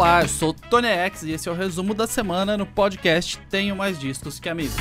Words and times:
Olá, 0.00 0.22
eu 0.22 0.28
sou 0.28 0.48
o 0.48 0.54
Tony 0.54 0.86
X 0.88 1.24
e 1.24 1.32
esse 1.32 1.46
é 1.46 1.52
o 1.52 1.54
resumo 1.54 1.92
da 1.92 2.06
semana 2.06 2.56
no 2.56 2.64
podcast 2.64 3.36
Tenho 3.50 3.76
Mais 3.76 3.98
Discos 4.00 4.40
Que 4.40 4.48
Amigos. 4.48 4.74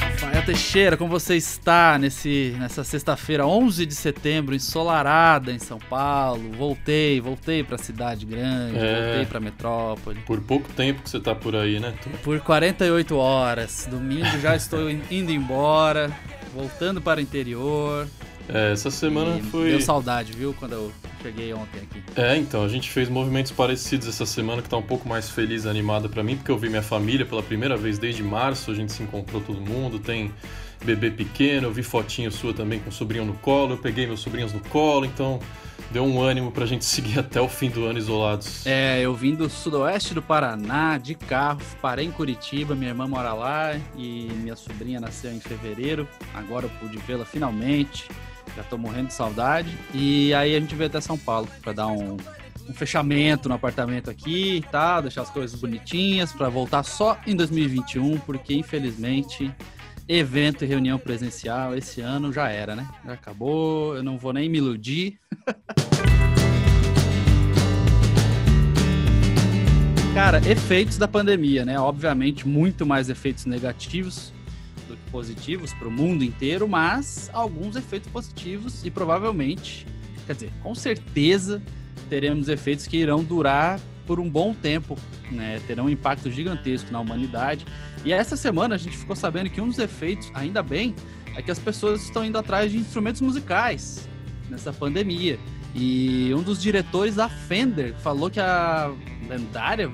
Rafael 0.00 0.42
Teixeira, 0.46 0.96
como 0.96 1.10
você 1.10 1.36
está 1.36 1.98
nesse, 1.98 2.56
nessa 2.58 2.82
sexta-feira, 2.82 3.46
11 3.46 3.84
de 3.84 3.94
setembro, 3.94 4.54
ensolarada 4.54 5.52
em 5.52 5.58
São 5.58 5.78
Paulo? 5.78 6.52
Voltei, 6.56 7.20
voltei 7.20 7.62
para 7.62 7.74
a 7.74 7.78
cidade 7.78 8.24
grande, 8.24 8.78
É. 8.78 9.08
voltei 9.08 9.26
para 9.26 9.38
a 9.38 9.40
metrópole. 9.42 10.20
Por 10.20 10.40
pouco 10.40 10.72
tempo 10.72 11.02
que 11.02 11.10
você 11.10 11.20
tá 11.20 11.34
por 11.34 11.54
aí, 11.54 11.78
né? 11.78 11.92
Tu- 12.02 12.08
Por 12.24 12.40
48 12.40 13.14
horas. 13.18 13.86
Domingo 13.90 14.38
já 14.40 14.56
estou 14.56 14.90
in- 14.90 15.02
indo 15.10 15.30
embora, 15.30 16.10
voltando 16.54 17.02
para 17.02 17.18
o 17.18 17.22
interior. 17.22 18.08
É, 18.48 18.72
essa 18.72 18.90
semana 18.90 19.38
E 19.38 19.42
foi. 19.42 19.70
Deu 19.70 19.80
saudade, 19.80 20.32
viu, 20.32 20.54
quando 20.58 20.72
eu 20.72 20.92
cheguei 21.22 21.52
ontem 21.52 21.80
aqui. 21.80 22.02
É, 22.14 22.36
então, 22.36 22.64
a 22.64 22.68
gente 22.68 22.90
fez 22.90 23.08
movimentos 23.08 23.52
parecidos 23.52 24.06
essa 24.06 24.24
semana 24.24 24.62
que 24.62 24.68
tá 24.68 24.76
um 24.76 24.82
pouco 24.82 25.08
mais 25.08 25.28
feliz 25.28 25.64
e 25.64 25.68
animada 25.68 26.08
pra 26.08 26.22
mim, 26.22 26.36
porque 26.36 26.50
eu 26.50 26.58
vi 26.58 26.68
minha 26.68 26.82
família 26.82 27.26
pela 27.26 27.42
primeira 27.42 27.76
vez 27.76 27.98
desde 27.98 28.22
março, 28.22 28.70
a 28.70 28.74
gente 28.74 28.92
se 28.92 29.02
encontrou 29.02 29.40
todo 29.40 29.60
mundo, 29.60 29.98
tem 29.98 30.32
bebê 30.84 31.10
pequeno, 31.10 31.68
eu 31.68 31.72
vi 31.72 31.82
fotinho 31.82 32.30
sua 32.30 32.52
também 32.52 32.78
com 32.78 32.90
o 32.90 32.92
sobrinho 32.92 33.24
no 33.24 33.34
colo, 33.34 33.74
eu 33.74 33.78
peguei 33.78 34.06
meus 34.06 34.20
sobrinhos 34.20 34.52
no 34.52 34.60
colo, 34.60 35.04
então 35.04 35.40
deu 35.90 36.04
um 36.04 36.20
ânimo 36.20 36.52
pra 36.52 36.66
gente 36.66 36.84
seguir 36.86 37.18
até 37.18 37.40
o 37.40 37.48
fim 37.48 37.70
do 37.70 37.84
ano 37.86 37.98
isolados. 37.98 38.66
É, 38.66 39.00
eu 39.00 39.14
vim 39.14 39.34
do 39.34 39.48
sudoeste 39.48 40.14
do 40.14 40.22
Paraná, 40.22 40.98
de 40.98 41.14
carro, 41.14 41.60
parei 41.80 42.06
em 42.06 42.10
Curitiba, 42.10 42.74
minha 42.74 42.90
irmã 42.90 43.08
mora 43.08 43.32
lá 43.32 43.74
e 43.96 44.30
minha 44.36 44.56
sobrinha 44.56 45.00
nasceu 45.00 45.32
em 45.32 45.40
fevereiro. 45.40 46.06
Agora 46.34 46.66
eu 46.66 46.70
pude 46.80 46.98
vê-la 46.98 47.24
finalmente. 47.24 48.06
Já 48.54 48.62
tô 48.64 48.76
morrendo 48.78 49.08
de 49.08 49.14
saudade. 49.14 49.76
E 49.94 50.32
aí 50.34 50.54
a 50.54 50.60
gente 50.60 50.74
veio 50.74 50.88
até 50.88 51.00
São 51.00 51.16
Paulo 51.16 51.48
para 51.62 51.72
dar 51.72 51.86
um, 51.88 52.16
um 52.68 52.74
fechamento 52.74 53.48
no 53.48 53.54
apartamento 53.54 54.10
aqui 54.10 54.64
tal, 54.70 55.02
deixar 55.02 55.22
as 55.22 55.30
coisas 55.30 55.58
bonitinhas 55.58 56.32
para 56.32 56.48
voltar 56.48 56.82
só 56.82 57.18
em 57.26 57.34
2021, 57.34 58.18
porque 58.20 58.54
infelizmente 58.54 59.52
evento 60.08 60.64
e 60.64 60.68
reunião 60.68 60.98
presencial 60.98 61.76
esse 61.76 62.00
ano 62.00 62.32
já 62.32 62.48
era, 62.48 62.76
né? 62.76 62.88
Já 63.04 63.12
acabou, 63.14 63.96
eu 63.96 64.02
não 64.02 64.16
vou 64.18 64.32
nem 64.32 64.48
me 64.48 64.58
iludir. 64.58 65.18
Cara, 70.14 70.38
efeitos 70.48 70.96
da 70.96 71.06
pandemia, 71.06 71.62
né? 71.64 71.78
Obviamente, 71.78 72.48
muito 72.48 72.86
mais 72.86 73.10
efeitos 73.10 73.44
negativos 73.44 74.32
positivos 75.16 75.72
para 75.72 75.88
o 75.88 75.90
mundo 75.90 76.22
inteiro, 76.22 76.68
mas 76.68 77.30
alguns 77.32 77.74
efeitos 77.74 78.10
positivos 78.12 78.84
e 78.84 78.90
provavelmente, 78.90 79.86
quer 80.26 80.34
dizer, 80.34 80.52
com 80.62 80.74
certeza 80.74 81.62
teremos 82.10 82.50
efeitos 82.50 82.86
que 82.86 82.98
irão 82.98 83.24
durar 83.24 83.80
por 84.06 84.20
um 84.20 84.28
bom 84.28 84.52
tempo, 84.52 84.94
né? 85.32 85.58
Terão 85.66 85.86
um 85.86 85.88
impacto 85.88 86.30
gigantesco 86.30 86.92
na 86.92 87.00
humanidade. 87.00 87.64
E 88.04 88.12
essa 88.12 88.36
semana 88.36 88.74
a 88.74 88.78
gente 88.78 88.94
ficou 88.94 89.16
sabendo 89.16 89.48
que 89.48 89.58
um 89.58 89.68
dos 89.68 89.78
efeitos, 89.78 90.30
ainda 90.34 90.62
bem, 90.62 90.94
é 91.34 91.40
que 91.40 91.50
as 91.50 91.58
pessoas 91.58 92.02
estão 92.02 92.22
indo 92.22 92.36
atrás 92.36 92.70
de 92.70 92.76
instrumentos 92.76 93.22
musicais 93.22 94.06
nessa 94.50 94.70
pandemia. 94.70 95.38
E 95.74 96.30
um 96.34 96.42
dos 96.42 96.60
diretores 96.60 97.14
da 97.14 97.30
Fender 97.30 97.94
falou 98.00 98.30
que 98.30 98.38
a 98.38 98.92
lendária 99.30 99.90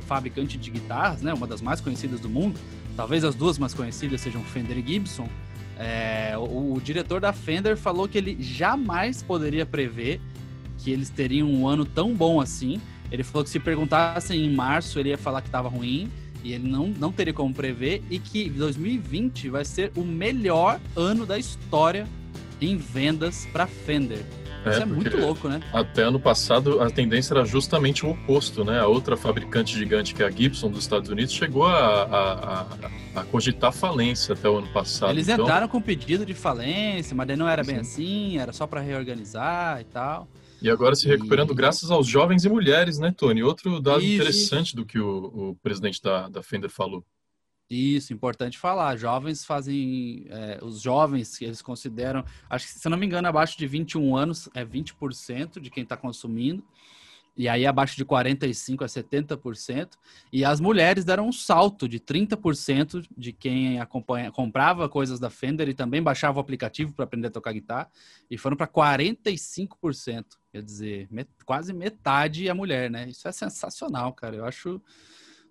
fabricante 0.00 0.58
de 0.58 0.68
guitarras, 0.68 1.22
né, 1.22 1.32
uma 1.32 1.46
das 1.46 1.62
mais 1.62 1.80
conhecidas 1.80 2.18
do 2.18 2.28
mundo, 2.28 2.58
talvez 2.96 3.24
as 3.24 3.34
duas 3.34 3.58
mais 3.58 3.74
conhecidas 3.74 4.20
sejam 4.20 4.42
Fender 4.42 4.78
e 4.78 4.82
Gibson. 4.86 5.28
é, 5.78 6.34
o, 6.38 6.74
o 6.74 6.80
diretor 6.80 7.20
da 7.20 7.32
Fender 7.32 7.76
falou 7.76 8.08
que 8.08 8.18
ele 8.18 8.36
jamais 8.40 9.22
poderia 9.22 9.66
prever 9.66 10.20
que 10.78 10.90
eles 10.90 11.10
teriam 11.10 11.50
um 11.50 11.66
ano 11.66 11.84
tão 11.84 12.14
bom 12.14 12.40
assim. 12.40 12.80
Ele 13.10 13.22
falou 13.22 13.44
que 13.44 13.50
se 13.50 13.58
perguntassem 13.58 14.44
em 14.44 14.54
março, 14.54 14.98
ele 14.98 15.10
ia 15.10 15.18
falar 15.18 15.40
que 15.40 15.48
estava 15.48 15.68
ruim 15.68 16.10
e 16.42 16.52
ele 16.52 16.68
não, 16.68 16.88
não 16.88 17.10
teria 17.10 17.32
como 17.32 17.54
prever 17.54 18.02
e 18.10 18.18
que 18.18 18.50
2020 18.50 19.48
vai 19.48 19.64
ser 19.64 19.90
o 19.96 20.02
melhor 20.02 20.80
ano 20.94 21.24
da 21.24 21.38
história 21.38 22.06
em 22.60 22.76
vendas 22.76 23.46
para 23.52 23.66
Fender. 23.66 24.24
Isso 24.70 24.82
é 24.82 24.86
muito 24.86 25.16
louco, 25.16 25.48
né? 25.48 25.60
Até 25.72 26.02
ano 26.02 26.20
passado 26.20 26.80
a 26.80 26.90
tendência 26.90 27.34
era 27.34 27.44
justamente 27.44 28.04
o 28.06 28.10
oposto, 28.10 28.64
né? 28.64 28.80
A 28.80 28.86
outra 28.86 29.16
fabricante 29.16 29.76
gigante 29.76 30.14
que 30.14 30.22
é 30.22 30.26
a 30.26 30.30
Gibson 30.30 30.70
dos 30.70 30.80
Estados 30.80 31.10
Unidos 31.10 31.32
chegou 31.34 31.66
a, 31.66 32.02
a, 32.04 32.60
a- 32.62 32.66
a 33.16 33.24
cogitar 33.24 33.72
falência 33.72 34.34
até 34.34 34.48
o 34.48 34.58
ano 34.58 34.68
passado. 34.72 35.10
Eles 35.12 35.28
Então, 35.28 35.44
entraram 35.44 35.68
com 35.68 35.80
pedido 35.80 36.24
de 36.26 36.34
falência, 36.34 37.14
mas 37.14 37.26
daí 37.26 37.36
não 37.36 37.48
era 37.48 37.62
bem 37.62 37.76
Sim. 37.76 37.80
assim, 37.80 38.38
era 38.38 38.52
só 38.52 38.66
para 38.66 38.80
reorganizar 38.80 39.80
e 39.80 39.84
tal. 39.84 40.28
E 40.62 40.70
agora 40.70 40.94
se 40.94 41.06
recuperando 41.06 41.52
E- 41.52 41.54
graças 41.54 41.90
aos 41.90 42.06
jovens 42.06 42.44
e 42.44 42.48
mulheres, 42.48 42.98
né, 42.98 43.12
Tony? 43.16 43.42
Outro 43.42 43.80
dado 43.80 44.02
Isso, 44.02 44.14
interessante 44.14 44.74
do 44.74 44.84
que 44.86 44.98
o, 44.98 45.50
o 45.50 45.56
presidente 45.62 46.00
da, 46.02 46.28
da 46.28 46.42
Fender 46.42 46.70
falou. 46.70 47.04
Isso, 47.74 48.12
importante 48.12 48.58
falar. 48.58 48.96
Jovens 48.96 49.44
fazem. 49.44 50.26
é, 50.28 50.58
os 50.62 50.80
jovens 50.80 51.36
que 51.36 51.44
eles 51.44 51.60
consideram. 51.60 52.24
Acho 52.48 52.66
que, 52.66 52.72
se 52.78 52.88
não 52.88 52.96
me 52.96 53.04
engano, 53.06 53.26
abaixo 53.26 53.58
de 53.58 53.66
21 53.66 54.16
anos 54.16 54.48
é 54.54 54.64
20% 54.64 55.60
de 55.60 55.70
quem 55.70 55.82
está 55.82 55.96
consumindo. 55.96 56.64
E 57.36 57.48
aí, 57.48 57.66
abaixo 57.66 57.96
de 57.96 58.04
45% 58.04 58.82
é 58.82 58.86
70%. 58.86 59.98
E 60.32 60.44
as 60.44 60.60
mulheres 60.60 61.04
deram 61.04 61.26
um 61.26 61.32
salto 61.32 61.88
de 61.88 61.98
30% 61.98 63.04
de 63.18 63.32
quem 63.32 63.80
acompanha, 63.80 64.30
comprava 64.30 64.88
coisas 64.88 65.18
da 65.18 65.28
Fender 65.28 65.68
e 65.68 65.74
também 65.74 66.00
baixava 66.00 66.38
o 66.38 66.40
aplicativo 66.40 66.92
para 66.94 67.04
aprender 67.04 67.26
a 67.26 67.30
tocar 67.32 67.52
guitarra. 67.52 67.90
E 68.30 68.38
foram 68.38 68.56
para 68.56 68.68
45%. 68.68 70.24
Quer 70.52 70.62
dizer, 70.62 71.08
met- 71.10 71.28
quase 71.44 71.72
metade 71.72 72.48
é 72.48 72.54
mulher, 72.54 72.88
né? 72.88 73.08
Isso 73.08 73.26
é 73.26 73.32
sensacional, 73.32 74.12
cara. 74.12 74.36
Eu 74.36 74.44
acho, 74.44 74.80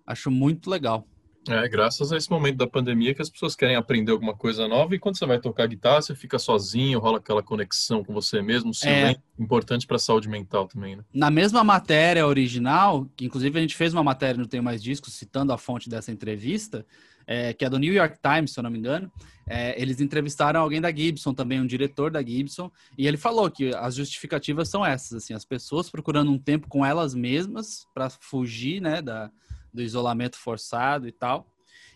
acho 0.06 0.30
muito 0.30 0.70
legal. 0.70 1.06
É, 1.48 1.68
graças 1.68 2.12
a 2.12 2.16
esse 2.16 2.30
momento 2.30 2.56
da 2.56 2.66
pandemia 2.66 3.14
que 3.14 3.20
as 3.20 3.28
pessoas 3.28 3.54
querem 3.54 3.76
aprender 3.76 4.12
alguma 4.12 4.34
coisa 4.34 4.66
nova 4.66 4.94
e 4.94 4.98
quando 4.98 5.18
você 5.18 5.26
vai 5.26 5.38
tocar 5.38 5.66
guitarra, 5.66 6.00
você 6.00 6.14
fica 6.14 6.38
sozinho, 6.38 6.98
rola 6.98 7.18
aquela 7.18 7.42
conexão 7.42 8.02
com 8.02 8.12
você 8.14 8.40
mesmo, 8.40 8.72
silêncio 8.72 9.22
importante 9.38 9.86
para 9.86 9.96
a 9.96 9.98
saúde 9.98 10.28
mental 10.28 10.66
também, 10.66 10.96
né? 10.96 11.04
Na 11.12 11.30
mesma 11.30 11.62
matéria 11.64 12.26
original, 12.26 13.06
que 13.16 13.26
inclusive 13.26 13.58
a 13.58 13.60
gente 13.60 13.74
fez 13.74 13.92
uma 13.92 14.02
matéria 14.02 14.40
no 14.40 14.46
Tem 14.46 14.60
Mais 14.60 14.82
Discos, 14.82 15.14
citando 15.14 15.52
a 15.52 15.58
fonte 15.58 15.88
dessa 15.88 16.12
entrevista, 16.12 16.86
é, 17.26 17.52
que 17.52 17.64
é 17.64 17.70
do 17.70 17.78
New 17.78 17.92
York 17.92 18.18
Times, 18.22 18.52
se 18.52 18.60
eu 18.60 18.62
não 18.62 18.70
me 18.70 18.78
engano, 18.78 19.10
é, 19.46 19.80
eles 19.80 20.00
entrevistaram 20.00 20.60
alguém 20.60 20.80
da 20.80 20.94
Gibson 20.94 21.34
também, 21.34 21.60
um 21.60 21.66
diretor 21.66 22.10
da 22.10 22.22
Gibson, 22.22 22.70
e 22.96 23.06
ele 23.06 23.16
falou 23.16 23.50
que 23.50 23.74
as 23.74 23.94
justificativas 23.94 24.68
são 24.68 24.84
essas, 24.84 25.24
assim, 25.24 25.34
as 25.34 25.44
pessoas 25.44 25.90
procurando 25.90 26.30
um 26.30 26.38
tempo 26.38 26.68
com 26.68 26.84
elas 26.84 27.14
mesmas 27.14 27.86
para 27.92 28.08
fugir, 28.08 28.80
né, 28.80 29.02
da, 29.02 29.30
do 29.74 29.82
isolamento 29.82 30.36
forçado 30.36 31.08
e 31.08 31.12
tal. 31.12 31.46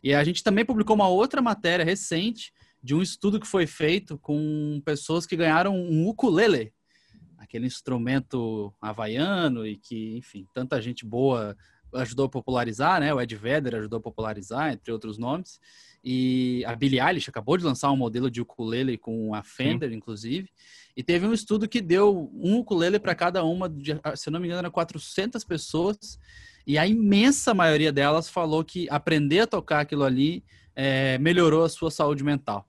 E 0.02 0.12
a 0.12 0.22
gente 0.24 0.42
também 0.42 0.64
publicou 0.64 0.96
uma 0.96 1.08
outra 1.08 1.40
matéria 1.40 1.84
recente 1.84 2.52
de 2.82 2.94
um 2.94 3.02
estudo 3.02 3.40
que 3.40 3.46
foi 3.46 3.66
feito 3.66 4.18
com 4.18 4.82
pessoas 4.84 5.26
que 5.26 5.36
ganharam 5.36 5.74
um 5.76 6.06
ukulele, 6.08 6.72
aquele 7.36 7.66
instrumento 7.66 8.72
havaiano 8.80 9.66
e 9.66 9.76
que, 9.76 10.16
enfim, 10.16 10.46
tanta 10.52 10.80
gente 10.80 11.04
boa 11.04 11.56
ajudou 11.94 12.26
a 12.26 12.28
popularizar, 12.28 13.00
né? 13.00 13.12
O 13.14 13.20
Ed 13.20 13.34
Vedder 13.34 13.76
ajudou 13.76 13.98
a 13.98 14.02
popularizar, 14.02 14.72
entre 14.72 14.92
outros 14.92 15.18
nomes. 15.18 15.58
E 16.04 16.62
a 16.66 16.76
Billie 16.76 17.00
Eilish 17.00 17.28
acabou 17.28 17.56
de 17.56 17.64
lançar 17.64 17.90
um 17.90 17.96
modelo 17.96 18.30
de 18.30 18.40
ukulele 18.40 18.96
com 18.96 19.34
a 19.34 19.42
Fender, 19.42 19.92
inclusive. 19.92 20.50
E 20.96 21.02
teve 21.02 21.26
um 21.26 21.32
estudo 21.32 21.68
que 21.68 21.80
deu 21.80 22.30
um 22.34 22.58
ukulele 22.58 22.98
para 22.98 23.14
cada 23.14 23.42
uma, 23.44 23.68
de, 23.68 23.98
se 24.16 24.30
não 24.30 24.38
me 24.38 24.46
engano, 24.46 24.60
eram 24.60 24.70
400 24.70 25.42
pessoas. 25.44 26.18
E 26.68 26.76
a 26.76 26.86
imensa 26.86 27.54
maioria 27.54 27.90
delas 27.90 28.28
falou 28.28 28.62
que 28.62 28.86
aprender 28.90 29.40
a 29.40 29.46
tocar 29.46 29.80
aquilo 29.80 30.04
ali 30.04 30.44
é, 30.76 31.16
melhorou 31.16 31.64
a 31.64 31.68
sua 31.70 31.90
saúde 31.90 32.22
mental. 32.22 32.68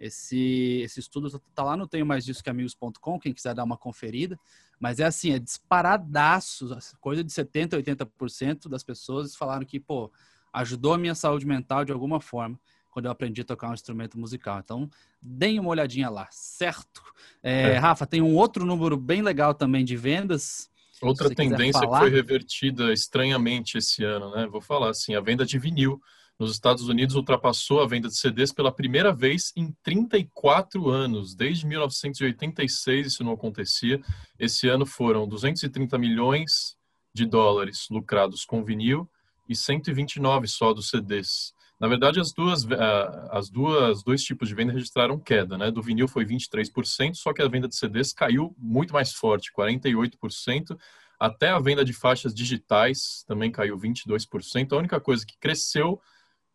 Esse, 0.00 0.80
esse 0.82 0.98
estudo 0.98 1.40
tá 1.54 1.62
lá 1.62 1.76
no 1.76 1.86
tenho 1.86 2.04
mais 2.04 2.24
disso 2.24 2.42
que 2.42 2.50
amigos.com, 2.50 3.20
quem 3.20 3.32
quiser 3.32 3.54
dar 3.54 3.62
uma 3.62 3.76
conferida. 3.76 4.36
Mas 4.80 4.98
é 4.98 5.04
assim, 5.04 5.30
é 5.30 5.38
disparadaço, 5.38 6.76
coisa 7.00 7.22
de 7.22 7.30
70%, 7.30 7.80
80% 7.80 8.68
das 8.68 8.82
pessoas 8.82 9.36
falaram 9.36 9.64
que, 9.64 9.78
pô, 9.78 10.10
ajudou 10.52 10.94
a 10.94 10.98
minha 10.98 11.14
saúde 11.14 11.46
mental 11.46 11.84
de 11.84 11.92
alguma 11.92 12.20
forma 12.20 12.58
quando 12.90 13.04
eu 13.04 13.12
aprendi 13.12 13.42
a 13.42 13.44
tocar 13.44 13.70
um 13.70 13.74
instrumento 13.74 14.18
musical. 14.18 14.58
Então, 14.58 14.90
deem 15.22 15.60
uma 15.60 15.70
olhadinha 15.70 16.10
lá, 16.10 16.26
certo? 16.32 17.00
É, 17.44 17.74
É. 17.74 17.78
Rafa, 17.78 18.06
tem 18.06 18.20
um 18.20 18.34
outro 18.34 18.66
número 18.66 18.96
bem 18.96 19.22
legal 19.22 19.54
também 19.54 19.84
de 19.84 19.96
vendas. 19.96 20.68
Outra 21.02 21.28
tendência 21.28 21.80
que 21.80 21.86
falar. 21.86 22.00
foi 22.00 22.10
revertida 22.10 22.92
estranhamente 22.92 23.78
esse 23.78 24.02
ano, 24.02 24.30
né? 24.30 24.46
Vou 24.46 24.60
falar 24.60 24.90
assim, 24.90 25.14
a 25.14 25.20
venda 25.20 25.44
de 25.44 25.58
vinil 25.58 26.00
nos 26.38 26.52
Estados 26.52 26.88
Unidos 26.88 27.16
ultrapassou 27.16 27.80
a 27.80 27.86
venda 27.86 28.08
de 28.08 28.16
CDs 28.16 28.52
pela 28.52 28.70
primeira 28.70 29.12
vez 29.12 29.52
em 29.56 29.74
34 29.82 30.88
anos. 30.88 31.34
Desde 31.34 31.66
1986 31.66 33.06
isso 33.06 33.24
não 33.24 33.32
acontecia. 33.32 34.00
Esse 34.38 34.68
ano 34.68 34.84
foram 34.84 35.26
230 35.26 35.96
milhões 35.98 36.76
de 37.14 37.24
dólares 37.24 37.86
lucrados 37.90 38.44
com 38.44 38.62
vinil 38.62 39.08
e 39.48 39.56
129 39.56 40.46
só 40.46 40.74
dos 40.74 40.90
CDs. 40.90 41.54
Na 41.78 41.88
verdade, 41.88 42.18
as 42.18 42.32
duas, 42.32 42.66
ah, 42.72 43.28
as 43.32 43.50
duas, 43.50 44.02
dois 44.02 44.22
tipos 44.22 44.48
de 44.48 44.54
venda 44.54 44.72
registraram 44.72 45.18
queda, 45.18 45.58
né? 45.58 45.70
Do 45.70 45.82
vinil 45.82 46.08
foi 46.08 46.24
23%, 46.24 47.14
só 47.14 47.32
que 47.34 47.42
a 47.42 47.48
venda 47.48 47.68
de 47.68 47.76
CDs 47.76 48.14
caiu 48.14 48.54
muito 48.58 48.94
mais 48.94 49.12
forte, 49.12 49.52
48%. 49.52 50.76
Até 51.20 51.50
a 51.50 51.58
venda 51.58 51.84
de 51.84 51.92
faixas 51.92 52.34
digitais 52.34 53.24
também 53.26 53.50
caiu 53.50 53.78
22%. 53.78 54.72
A 54.72 54.76
única 54.76 55.00
coisa 55.00 55.24
que 55.26 55.38
cresceu, 55.38 56.00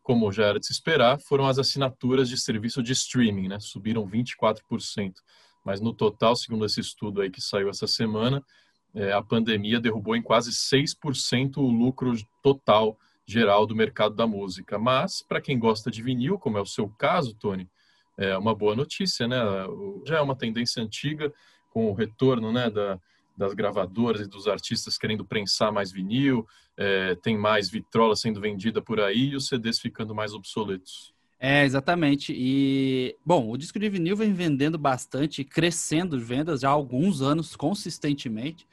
como 0.02 0.32
já 0.32 0.46
era 0.46 0.58
de 0.58 0.66
se 0.66 0.72
esperar, 0.72 1.20
foram 1.20 1.46
as 1.46 1.58
assinaturas 1.58 2.28
de 2.28 2.36
serviço 2.36 2.82
de 2.82 2.92
streaming, 2.92 3.48
né? 3.48 3.60
Subiram 3.60 4.08
24%. 4.08 5.14
Mas 5.64 5.80
no 5.80 5.92
total, 5.92 6.34
segundo 6.34 6.64
esse 6.64 6.80
estudo 6.80 7.20
aí 7.20 7.30
que 7.30 7.40
saiu 7.40 7.68
essa 7.68 7.86
semana, 7.86 8.44
é, 8.94 9.12
a 9.12 9.22
pandemia 9.22 9.80
derrubou 9.80 10.16
em 10.16 10.22
quase 10.22 10.50
6% 10.50 11.58
o 11.58 11.70
lucro 11.70 12.12
total 12.42 12.98
geral 13.26 13.66
do 13.66 13.74
mercado 13.74 14.14
da 14.14 14.26
música. 14.26 14.78
Mas, 14.78 15.22
para 15.22 15.40
quem 15.40 15.58
gosta 15.58 15.90
de 15.90 16.02
vinil, 16.02 16.38
como 16.38 16.58
é 16.58 16.60
o 16.60 16.66
seu 16.66 16.88
caso, 16.88 17.34
Tony, 17.34 17.68
é 18.18 18.36
uma 18.36 18.54
boa 18.54 18.76
notícia, 18.76 19.26
né? 19.26 19.38
Já 20.06 20.18
é 20.18 20.20
uma 20.20 20.36
tendência 20.36 20.82
antiga, 20.82 21.32
com 21.70 21.86
o 21.86 21.94
retorno 21.94 22.52
né, 22.52 22.68
da, 22.68 23.00
das 23.36 23.54
gravadoras 23.54 24.20
e 24.20 24.28
dos 24.28 24.46
artistas 24.46 24.98
querendo 24.98 25.24
prensar 25.24 25.72
mais 25.72 25.90
vinil, 25.90 26.46
é, 26.76 27.14
tem 27.16 27.36
mais 27.36 27.70
vitrola 27.70 28.14
sendo 28.14 28.40
vendida 28.40 28.82
por 28.82 29.00
aí 29.00 29.30
e 29.30 29.36
os 29.36 29.48
CDs 29.48 29.78
ficando 29.78 30.14
mais 30.14 30.32
obsoletos. 30.34 31.12
É, 31.40 31.64
exatamente. 31.64 32.32
E, 32.36 33.16
bom, 33.26 33.50
o 33.50 33.56
disco 33.56 33.78
de 33.78 33.88
vinil 33.88 34.16
vem 34.16 34.32
vendendo 34.32 34.78
bastante, 34.78 35.42
crescendo 35.42 36.20
vendas 36.20 36.60
já 36.60 36.68
há 36.68 36.72
alguns 36.72 37.20
anos, 37.20 37.56
consistentemente. 37.56 38.66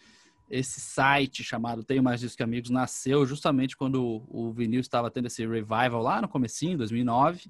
Esse 0.50 0.80
site 0.80 1.44
chamado 1.44 1.84
Tenho 1.84 2.02
Mais 2.02 2.20
Disco 2.20 2.38
que 2.38 2.44
Amigos 2.44 2.70
nasceu 2.70 3.26
justamente 3.26 3.78
quando 3.78 4.26
o 4.28 4.52
vinil 4.52 4.82
estava 4.82 5.12
tendo 5.12 5.28
esse 5.28 5.46
revival 5.46 6.02
lá 6.02 6.22
no 6.22 6.28
comecinho, 6.28 6.78
2009. 6.78 7.50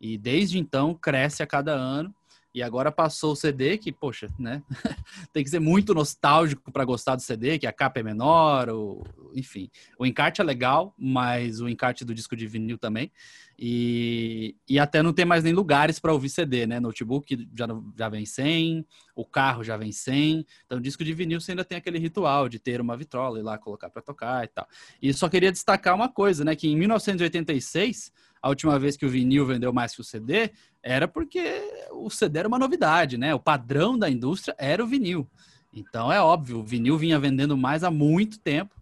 E 0.00 0.16
desde 0.16 0.58
então 0.58 0.94
cresce 0.94 1.42
a 1.42 1.46
cada 1.46 1.72
ano. 1.72 2.14
E 2.54 2.62
agora 2.62 2.90
passou 2.90 3.32
o 3.32 3.36
CD, 3.36 3.76
que, 3.76 3.92
poxa, 3.92 4.28
né? 4.38 4.62
Tem 5.32 5.44
que 5.44 5.50
ser 5.50 5.60
muito 5.60 5.92
nostálgico 5.92 6.72
para 6.72 6.84
gostar 6.84 7.14
do 7.14 7.22
CD, 7.22 7.58
que 7.58 7.66
a 7.66 7.72
capa 7.72 8.00
é 8.00 8.02
menor, 8.02 8.70
ou, 8.70 9.06
enfim. 9.34 9.70
O 9.98 10.06
encarte 10.06 10.40
é 10.40 10.44
legal, 10.44 10.94
mas 10.98 11.60
o 11.60 11.68
encarte 11.68 12.04
do 12.04 12.14
disco 12.14 12.34
de 12.34 12.46
vinil 12.46 12.78
também. 12.78 13.12
E, 13.58 14.56
e 14.68 14.78
até 14.78 15.02
não 15.02 15.12
tem 15.12 15.24
mais 15.24 15.44
nem 15.44 15.52
lugares 15.52 15.98
para 15.98 16.12
ouvir 16.12 16.30
CD, 16.30 16.66
né? 16.66 16.80
Notebook 16.80 17.48
já, 17.54 17.66
já 17.96 18.08
vem 18.08 18.24
sem, 18.24 18.86
o 19.14 19.24
carro 19.24 19.62
já 19.62 19.76
vem 19.76 19.92
sem. 19.92 20.46
Então, 20.64 20.80
disco 20.80 21.04
de 21.04 21.12
vinil 21.12 21.40
você 21.40 21.52
ainda 21.52 21.64
tem 21.64 21.76
aquele 21.76 21.98
ritual 21.98 22.48
de 22.48 22.58
ter 22.58 22.80
uma 22.80 22.96
vitrola 22.96 23.38
e 23.38 23.42
lá 23.42 23.58
colocar 23.58 23.90
para 23.90 24.00
tocar 24.00 24.44
e 24.44 24.48
tal. 24.48 24.66
E 25.02 25.12
só 25.12 25.28
queria 25.28 25.52
destacar 25.52 25.94
uma 25.94 26.08
coisa, 26.08 26.44
né? 26.44 26.56
Que 26.56 26.68
em 26.68 26.76
1986 26.76 28.12
a 28.40 28.48
última 28.48 28.78
vez 28.78 28.96
que 28.96 29.04
o 29.04 29.08
vinil 29.08 29.44
vendeu 29.44 29.72
mais 29.72 29.94
que 29.94 30.00
o 30.00 30.04
CD, 30.04 30.52
era 30.88 31.06
porque 31.06 31.62
o 31.92 32.08
CD 32.08 32.38
era 32.38 32.48
uma 32.48 32.58
novidade, 32.58 33.18
né? 33.18 33.34
O 33.34 33.38
padrão 33.38 33.98
da 33.98 34.08
indústria 34.08 34.54
era 34.58 34.82
o 34.82 34.86
vinil. 34.86 35.28
Então 35.70 36.10
é 36.10 36.18
óbvio, 36.18 36.60
o 36.60 36.64
vinil 36.64 36.96
vinha 36.96 37.18
vendendo 37.18 37.58
mais 37.58 37.84
há 37.84 37.90
muito 37.90 38.38
tempo, 38.38 38.74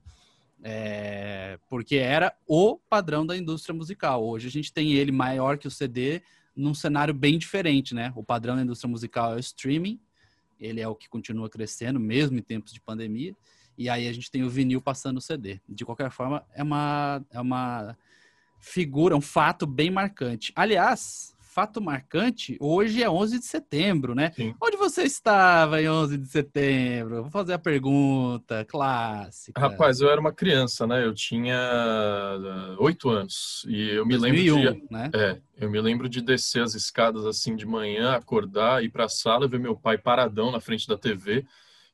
é, 0.62 1.58
porque 1.68 1.96
era 1.96 2.32
o 2.46 2.78
padrão 2.88 3.26
da 3.26 3.36
indústria 3.36 3.74
musical. 3.74 4.24
Hoje 4.24 4.46
a 4.46 4.50
gente 4.50 4.72
tem 4.72 4.92
ele 4.92 5.10
maior 5.10 5.58
que 5.58 5.66
o 5.66 5.70
CD 5.70 6.22
num 6.54 6.74
cenário 6.74 7.12
bem 7.12 7.38
diferente, 7.38 7.92
né? 7.92 8.12
O 8.14 8.22
padrão 8.22 8.54
da 8.54 8.62
indústria 8.62 8.88
musical 8.88 9.32
é 9.32 9.36
o 9.36 9.40
streaming, 9.40 9.98
ele 10.60 10.80
é 10.80 10.86
o 10.86 10.94
que 10.94 11.08
continua 11.08 11.50
crescendo, 11.50 11.98
mesmo 11.98 12.38
em 12.38 12.42
tempos 12.42 12.72
de 12.72 12.80
pandemia. 12.80 13.34
E 13.76 13.90
aí 13.90 14.06
a 14.06 14.12
gente 14.12 14.30
tem 14.30 14.44
o 14.44 14.48
vinil 14.48 14.80
passando 14.80 15.16
o 15.16 15.20
CD. 15.20 15.60
De 15.68 15.84
qualquer 15.84 16.12
forma, 16.12 16.46
é 16.54 16.62
uma, 16.62 17.24
é 17.32 17.40
uma 17.40 17.98
figura, 18.60 19.16
um 19.16 19.20
fato 19.20 19.66
bem 19.66 19.90
marcante. 19.90 20.52
Aliás, 20.54 21.35
fato 21.56 21.80
marcante, 21.80 22.54
hoje 22.60 23.02
é 23.02 23.08
11 23.08 23.38
de 23.38 23.46
setembro, 23.46 24.14
né? 24.14 24.30
Sim. 24.36 24.54
Onde 24.62 24.76
você 24.76 25.04
estava 25.04 25.80
em 25.80 25.88
11 25.88 26.18
de 26.18 26.26
setembro? 26.26 27.22
Vou 27.22 27.30
fazer 27.30 27.54
a 27.54 27.58
pergunta 27.58 28.62
clássica. 28.66 29.58
Rapaz, 29.58 30.02
eu 30.02 30.10
era 30.10 30.20
uma 30.20 30.34
criança, 30.34 30.86
né? 30.86 31.02
Eu 31.02 31.14
tinha 31.14 31.56
uh, 31.56 32.84
oito 32.84 33.08
anos 33.08 33.64
e 33.66 33.88
eu 33.88 34.04
me 34.04 34.18
2001, 34.18 34.54
lembro 34.54 34.74
de, 34.74 34.92
né? 34.92 35.10
É, 35.14 35.38
eu 35.56 35.70
me 35.70 35.80
lembro 35.80 36.10
de 36.10 36.20
descer 36.20 36.62
as 36.62 36.74
escadas 36.74 37.24
assim 37.24 37.56
de 37.56 37.64
manhã, 37.64 38.12
acordar, 38.12 38.84
ir 38.84 38.90
para 38.90 39.06
a 39.06 39.08
sala, 39.08 39.48
ver 39.48 39.58
meu 39.58 39.74
pai 39.74 39.96
paradão 39.96 40.52
na 40.52 40.60
frente 40.60 40.86
da 40.86 40.98
TV 40.98 41.46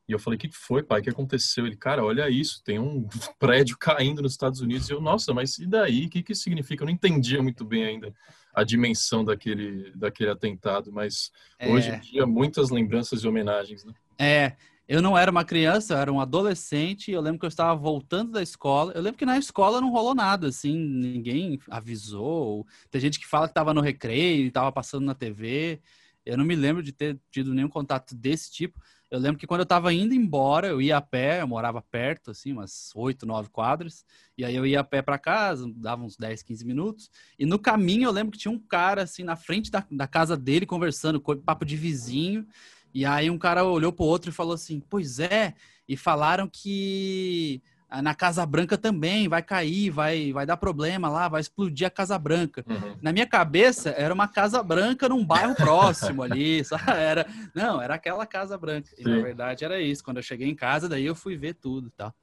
e 0.08 0.12
eu 0.12 0.19
falei, 0.19 0.37
o 0.37 0.41
que 0.41 0.50
foi, 0.50 0.82
pai? 0.82 0.99
O 0.99 1.05
que 1.05 1.11
aconteceu? 1.11 1.69
Ele, 1.69 1.76
cara, 1.76 2.05
olha 2.05 2.29
isso, 2.29 2.61
tem 2.65 2.81
um 2.81 3.06
prédio 3.38 3.76
caindo 3.79 4.23
nos 4.23 4.32
Estados 4.32 4.61
Unidos. 4.61 4.88
E 4.88 4.93
eu, 4.93 5.00
nossa, 5.00 5.32
mas 5.32 5.56
e 5.58 5.67
daí? 5.69 6.06
O 6.06 6.11
que, 6.11 6.20
que 6.20 6.32
isso 6.32 6.43
significa? 6.43 6.82
Eu 6.82 6.87
não 6.87 6.93
entendia 6.93 7.41
muito 7.41 7.65
bem 7.65 7.85
ainda 7.85 8.12
a 8.53 8.65
dimensão 8.65 9.25
daquele, 9.25 9.91
daquele 9.95 10.31
atentado, 10.31 10.93
mas 10.93 11.31
é... 11.59 11.71
hoje 11.71 11.91
em 11.91 12.01
dia 12.01 12.27
muitas 12.27 12.71
lembranças 12.71 13.23
e 13.23 13.29
homenagens, 13.29 13.85
né? 13.85 13.93
É, 14.19 14.57
eu 14.87 15.01
não 15.01 15.17
era 15.17 15.31
uma 15.31 15.45
criança, 15.45 15.95
eu 15.95 15.99
era 15.99 16.13
um 16.13 16.21
adolescente, 16.21 17.11
eu 17.11 17.21
lembro 17.21 17.39
que 17.39 17.47
eu 17.47 17.49
estava 17.49 17.75
voltando 17.75 18.33
da 18.33 18.43
escola. 18.43 18.93
Eu 18.95 19.01
lembro 19.01 19.19
que 19.19 19.25
na 19.25 19.39
escola 19.39 19.81
não 19.81 19.91
rolou 19.91 20.15
nada, 20.15 20.49
assim, 20.49 20.77
ninguém 20.77 21.59
avisou. 21.71 22.67
Tem 22.91 23.01
gente 23.01 23.19
que 23.19 23.27
fala 23.27 23.47
que 23.47 23.53
estava 23.53 23.73
no 23.73 23.81
recreio, 23.81 24.49
estava 24.49 24.71
passando 24.71 25.07
na 25.07 25.15
TV. 25.15 25.81
Eu 26.27 26.37
não 26.37 26.45
me 26.45 26.55
lembro 26.55 26.83
de 26.83 26.93
ter 26.93 27.19
tido 27.31 27.55
nenhum 27.55 27.69
contato 27.69 28.15
desse 28.15 28.53
tipo. 28.53 28.79
Eu 29.12 29.19
lembro 29.19 29.38
que 29.38 29.47
quando 29.47 29.61
eu 29.61 29.67
tava 29.67 29.93
indo 29.93 30.14
embora, 30.14 30.69
eu 30.69 30.81
ia 30.81 30.97
a 30.97 31.00
pé, 31.03 31.43
eu 31.43 31.47
morava 31.47 31.82
perto, 31.82 32.31
assim, 32.31 32.50
umas 32.50 32.91
oito, 32.94 33.26
nove 33.26 33.50
quadras, 33.50 34.06
e 34.38 34.43
aí 34.43 34.56
eu 34.56 34.64
ia 34.64 34.81
a 34.81 34.85
pé 34.85 35.03
para 35.03 35.19
casa, 35.19 35.70
dava 35.76 36.03
uns 36.03 36.17
10, 36.17 36.43
15 36.43 36.64
minutos, 36.64 37.11
e 37.38 37.44
no 37.44 37.59
caminho 37.59 38.05
eu 38.05 38.11
lembro 38.11 38.32
que 38.32 38.38
tinha 38.38 38.50
um 38.50 38.59
cara, 38.59 39.03
assim, 39.03 39.23
na 39.23 39.37
frente 39.37 39.70
da, 39.70 39.87
da 39.91 40.06
casa 40.06 40.35
dele, 40.35 40.64
conversando, 40.64 41.20
papo 41.20 41.67
de 41.67 41.76
vizinho, 41.76 42.47
e 42.94 43.05
aí 43.05 43.29
um 43.29 43.37
cara 43.37 43.62
olhou 43.64 43.93
pro 43.93 44.06
outro 44.06 44.31
e 44.31 44.32
falou 44.32 44.55
assim, 44.55 44.81
pois 44.81 45.19
é, 45.19 45.53
e 45.87 45.94
falaram 45.94 46.49
que 46.49 47.62
na 48.00 48.15
Casa 48.15 48.47
Branca 48.47 48.79
também 48.79 49.29
vai 49.29 49.43
cair, 49.43 49.91
vai, 49.91 50.33
vai 50.33 50.47
dar 50.47 50.56
problema 50.56 51.09
lá, 51.09 51.29
vai 51.29 51.41
explodir 51.41 51.87
a 51.87 51.91
Casa 51.91 52.19
Branca. 52.19 52.65
Uhum. 52.67 52.97
Na 53.03 53.12
minha 53.12 53.27
cabeça, 53.27 53.91
era 53.91 54.15
uma 54.15 54.29
Casa 54.29 54.62
Branca 54.62 55.09
num 55.09 55.25
bairro 55.25 55.55
próximo 55.56 56.23
ali, 56.23 56.65
sabe? 56.65 56.91
Era, 56.91 57.27
não, 57.55 57.83
era 57.83 57.94
aquela 57.94 58.25
Casa 58.25 58.56
Branca. 58.56 58.89
E, 58.97 59.03
na 59.05 59.21
verdade, 59.21 59.65
era 59.65 59.81
isso. 59.81 60.03
Quando 60.03 60.19
eu 60.19 60.23
cheguei 60.23 60.49
em 60.49 60.55
casa, 60.55 60.89
daí 60.89 61.05
eu 61.05 61.15
fui 61.15 61.37
ver 61.37 61.55
tudo 61.55 61.89
e 61.89 61.91
tal. 61.91 62.15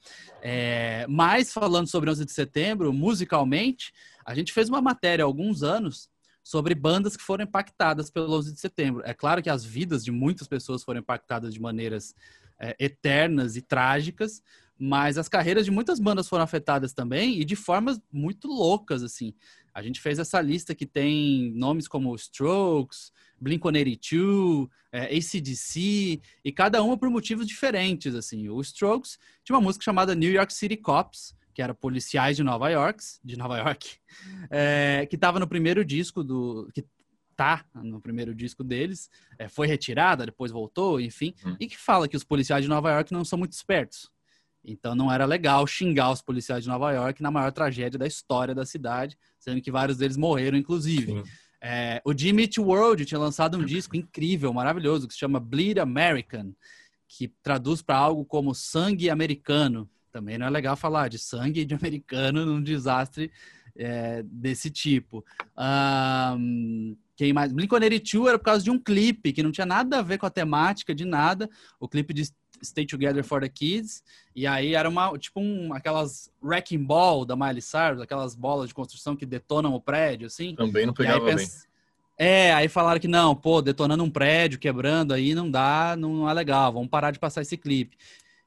É, 0.42 1.06
mas, 1.08 1.54
falando 1.54 1.88
sobre 1.88 2.10
11 2.10 2.26
de 2.26 2.32
setembro, 2.32 2.92
musicalmente, 2.92 3.94
a 4.26 4.34
gente 4.34 4.54
fez 4.54 4.70
uma 4.70 4.82
matéria 4.82 5.24
há 5.24 5.28
alguns 5.28 5.62
anos 5.62 6.10
sobre 6.44 6.74
bandas 6.74 7.16
que 7.16 7.24
foram 7.24 7.44
impactadas 7.44 8.10
pelo 8.10 8.34
11 8.36 8.54
de 8.54 8.60
setembro. 8.60 9.04
É 9.06 9.14
claro 9.14 9.42
que 9.44 9.50
as 9.50 9.64
vidas 9.64 10.04
de 10.04 10.12
muitas 10.12 10.48
pessoas 10.48 10.84
foram 10.84 11.00
impactadas 11.00 11.54
de 11.54 11.62
maneiras 11.62 12.16
é, 12.60 12.76
eternas 12.80 13.56
e 13.56 13.62
trágicas, 13.62 14.42
mas 14.80 15.18
as 15.18 15.28
carreiras 15.28 15.66
de 15.66 15.72
muitas 15.72 16.00
bandas 16.00 16.30
foram 16.30 16.44
afetadas 16.44 16.94
também 16.94 17.40
e 17.40 17.44
de 17.44 17.56
formas 17.56 18.00
muito 18.12 18.48
loucas, 18.48 19.04
assim. 19.04 19.34
A 19.74 19.82
gente 19.82 20.00
fez 20.00 20.18
essa 20.20 20.40
lista 20.42 20.74
que 20.74 20.86
tem 20.86 21.52
nomes 21.54 21.88
como 21.88 22.16
Strokes, 22.16 23.12
Blink-182, 23.42 24.70
é, 24.92 25.18
ACDC, 25.18 26.22
e 26.44 26.52
cada 26.52 26.82
uma 26.82 26.98
por 26.98 27.10
motivos 27.10 27.46
diferentes, 27.46 28.16
assim. 28.16 28.48
O 28.50 28.62
Strokes 28.62 29.20
tinha 29.44 29.56
uma 29.56 29.62
música 29.62 29.84
chamada 29.84 30.16
New 30.16 30.32
York 30.32 30.54
City 30.54 30.78
Cops, 30.78 31.36
que 31.54 31.62
era 31.62 31.74
policiais 31.74 32.38
de 32.38 32.44
Nova 32.44 32.70
York, 32.70 33.04
de 33.24 33.38
Nova 33.38 33.58
York, 33.58 33.98
é, 34.50 35.06
que 35.10 35.16
estava 35.16 35.40
no 35.40 35.48
primeiro 35.48 35.84
disco 35.84 36.24
do... 36.24 36.70
Que 36.74 36.86
tá 37.36 37.66
no 37.74 38.02
primeiro 38.02 38.36
disco 38.36 38.66
deles, 38.66 39.10
é, 39.38 39.48
foi 39.48 39.66
retirada, 39.66 40.26
depois 40.26 40.52
voltou, 40.52 41.00
enfim, 41.00 41.34
hum. 41.46 41.56
e 41.58 41.68
que 41.68 41.78
fala 41.78 42.06
que 42.06 42.18
os 42.18 42.24
policiais 42.26 42.64
de 42.64 42.70
Nova 42.70 42.92
York 42.92 43.14
não 43.14 43.24
são 43.24 43.40
muito 43.40 43.54
espertos. 43.54 44.12
Então 44.72 44.94
não 44.94 45.12
era 45.12 45.26
legal 45.26 45.66
xingar 45.66 46.12
os 46.12 46.22
policiais 46.22 46.64
de 46.64 46.70
Nova 46.70 46.92
York 46.92 47.22
na 47.22 47.32
maior 47.32 47.52
tragédia 47.52 47.98
da 47.98 48.08
história 48.08 48.54
da 48.54 48.66
cidade, 48.66 49.18
sendo 49.40 49.62
que 49.62 49.72
vários 49.72 49.98
deles 49.98 50.18
morreram, 50.18 50.58
inclusive. 50.58 51.24
É, 51.62 52.02
o 52.06 52.18
Jimmy 52.18 52.44
Eat 52.44 52.60
World 52.60 53.06
tinha 53.06 53.20
lançado 53.20 53.58
um 53.58 53.66
disco 53.66 53.96
incrível, 53.96 54.54
maravilhoso, 54.54 55.08
que 55.08 55.14
se 55.14 55.20
chama 55.20 55.40
Bleed 55.40 55.80
American, 55.80 56.54
que 57.08 57.28
traduz 57.42 57.82
para 57.82 57.98
algo 57.98 58.24
como 58.24 58.56
sangue 58.56 59.10
americano. 59.10 59.90
Também 60.12 60.38
não 60.38 60.48
é 60.48 60.50
legal 60.50 60.78
falar 60.78 61.10
de 61.10 61.20
sangue 61.20 61.66
de 61.66 61.74
americano 61.76 62.46
num 62.46 62.62
desastre 62.62 63.32
é, 63.76 64.24
desse 64.24 64.70
tipo. 64.70 65.26
Um, 65.58 66.96
quem 67.16 67.34
mais? 67.34 67.52
Blink-182 67.52 68.28
era 68.28 68.40
por 68.40 68.46
causa 68.46 68.64
de 68.64 68.72
um 68.72 68.80
clipe 68.80 69.34
que 69.34 69.44
não 69.44 69.52
tinha 69.52 69.66
nada 69.66 70.00
a 70.00 70.02
ver 70.02 70.18
com 70.18 70.26
a 70.26 70.30
temática 70.30 70.96
de 70.96 71.04
nada. 71.04 71.50
O 71.80 71.88
clipe 71.88 72.14
de 72.14 72.24
Stay 72.64 72.86
Together 72.86 73.24
for 73.24 73.42
the 73.42 73.50
Kids. 73.50 74.04
E 74.36 74.46
aí 74.48 74.76
era 74.76 74.88
uma, 74.88 75.18
tipo, 75.18 75.40
um, 75.40 75.74
aquelas 75.74 76.32
wrecking 76.42 76.84
ball 76.84 77.26
da 77.26 77.36
Miley 77.36 77.62
Cyrus, 77.62 78.02
aquelas 78.02 78.36
bolas 78.36 78.70
de 78.70 78.74
construção 78.74 79.16
que 79.16 79.26
detonam 79.26 79.74
o 79.74 79.82
prédio, 79.82 80.28
assim. 80.28 80.56
Também 80.56 80.86
não 80.86 80.94
pegava 80.94 81.34
bem. 81.34 81.48
É, 82.18 82.54
aí 82.54 82.68
falaram 82.68 83.00
que 83.00 83.08
não, 83.08 83.34
pô, 83.34 83.62
detonando 83.62 84.04
um 84.04 84.10
prédio, 84.10 84.60
quebrando 84.60 85.14
aí, 85.14 85.34
não 85.34 85.50
dá, 85.50 85.96
não 85.98 86.30
é 86.30 86.34
legal, 86.34 86.74
vamos 86.74 86.90
parar 86.90 87.12
de 87.12 87.20
passar 87.20 87.42
esse 87.42 87.56
clipe. 87.56 87.98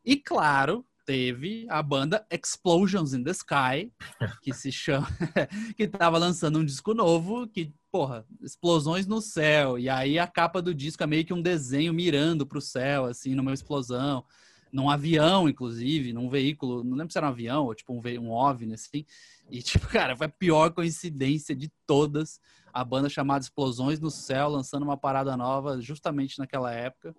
E 0.04 0.14
claro, 0.14 0.84
teve 1.12 1.66
a 1.68 1.82
banda 1.82 2.26
Explosions 2.30 3.12
in 3.12 3.22
the 3.22 3.32
Sky, 3.32 3.92
que 4.40 4.50
se 4.54 4.72
chama, 4.72 5.06
que 5.76 5.86
tava 5.86 6.16
lançando 6.16 6.58
um 6.58 6.64
disco 6.64 6.94
novo, 6.94 7.46
que 7.46 7.70
porra, 7.90 8.24
explosões 8.40 9.06
no 9.06 9.20
céu. 9.20 9.78
E 9.78 9.90
aí 9.90 10.18
a 10.18 10.26
capa 10.26 10.62
do 10.62 10.74
disco 10.74 11.02
é 11.02 11.06
meio 11.06 11.26
que 11.26 11.34
um 11.34 11.42
desenho 11.42 11.92
mirando 11.92 12.46
pro 12.46 12.62
céu, 12.62 13.04
assim, 13.04 13.34
numa 13.34 13.52
explosão. 13.52 14.24
num 14.72 14.88
avião, 14.88 15.50
inclusive, 15.50 16.14
num 16.14 16.30
veículo, 16.30 16.82
não 16.82 16.96
lembro 16.96 17.12
se 17.12 17.18
era 17.18 17.26
um 17.26 17.30
avião 17.30 17.66
ou 17.66 17.74
tipo 17.74 17.92
um, 17.92 18.00
um 18.18 18.30
OVNI, 18.30 18.72
assim. 18.72 19.04
E, 19.50 19.60
tipo, 19.60 19.86
cara, 19.88 20.16
foi 20.16 20.28
a 20.28 20.30
pior 20.30 20.70
coincidência 20.70 21.54
de 21.54 21.70
todas. 21.86 22.40
A 22.72 22.82
banda 22.82 23.10
chamada 23.10 23.44
Explosões 23.44 24.00
no 24.00 24.10
Céu, 24.10 24.48
lançando 24.48 24.84
uma 24.84 24.96
parada 24.96 25.36
nova 25.36 25.78
justamente 25.78 26.38
naquela 26.38 26.72
época. 26.72 27.14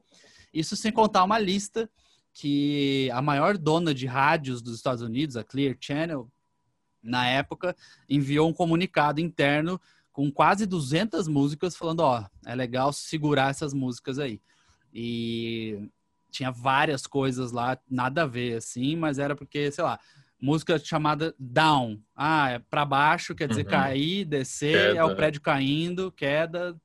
Isso 0.51 0.75
sem 0.75 0.91
contar 0.91 1.23
uma 1.23 1.37
lista 1.37 1.87
que 2.33 3.09
a 3.13 3.21
maior 3.21 3.57
dona 3.57 3.93
de 3.93 4.05
rádios 4.05 4.61
dos 4.61 4.75
Estados 4.75 5.01
Unidos, 5.01 5.37
a 5.37 5.43
Clear 5.43 5.75
Channel, 5.79 6.27
na 7.01 7.27
época, 7.27 7.75
enviou 8.09 8.49
um 8.49 8.53
comunicado 8.53 9.19
interno 9.19 9.79
com 10.11 10.31
quase 10.31 10.65
200 10.65 11.27
músicas 11.27 11.75
falando, 11.75 11.99
ó, 11.99 12.25
é 12.45 12.55
legal 12.55 12.93
segurar 12.93 13.49
essas 13.49 13.73
músicas 13.73 14.19
aí. 14.19 14.41
E 14.93 15.89
tinha 16.31 16.51
várias 16.51 17.05
coisas 17.05 17.51
lá, 17.51 17.77
nada 17.89 18.23
a 18.23 18.27
ver, 18.27 18.57
assim, 18.57 18.95
mas 18.95 19.19
era 19.19 19.35
porque, 19.35 19.71
sei 19.71 19.83
lá, 19.83 19.99
música 20.39 20.77
chamada 20.79 21.33
down. 21.39 21.99
Ah, 22.15 22.51
é 22.51 22.59
para 22.59 22.85
baixo, 22.85 23.35
quer 23.35 23.47
dizer 23.47 23.65
uhum. 23.65 23.71
cair, 23.71 24.25
descer, 24.25 24.89
queda. 24.89 24.99
é 24.99 25.03
o 25.03 25.15
prédio 25.15 25.41
caindo, 25.41 26.11
queda, 26.11 26.75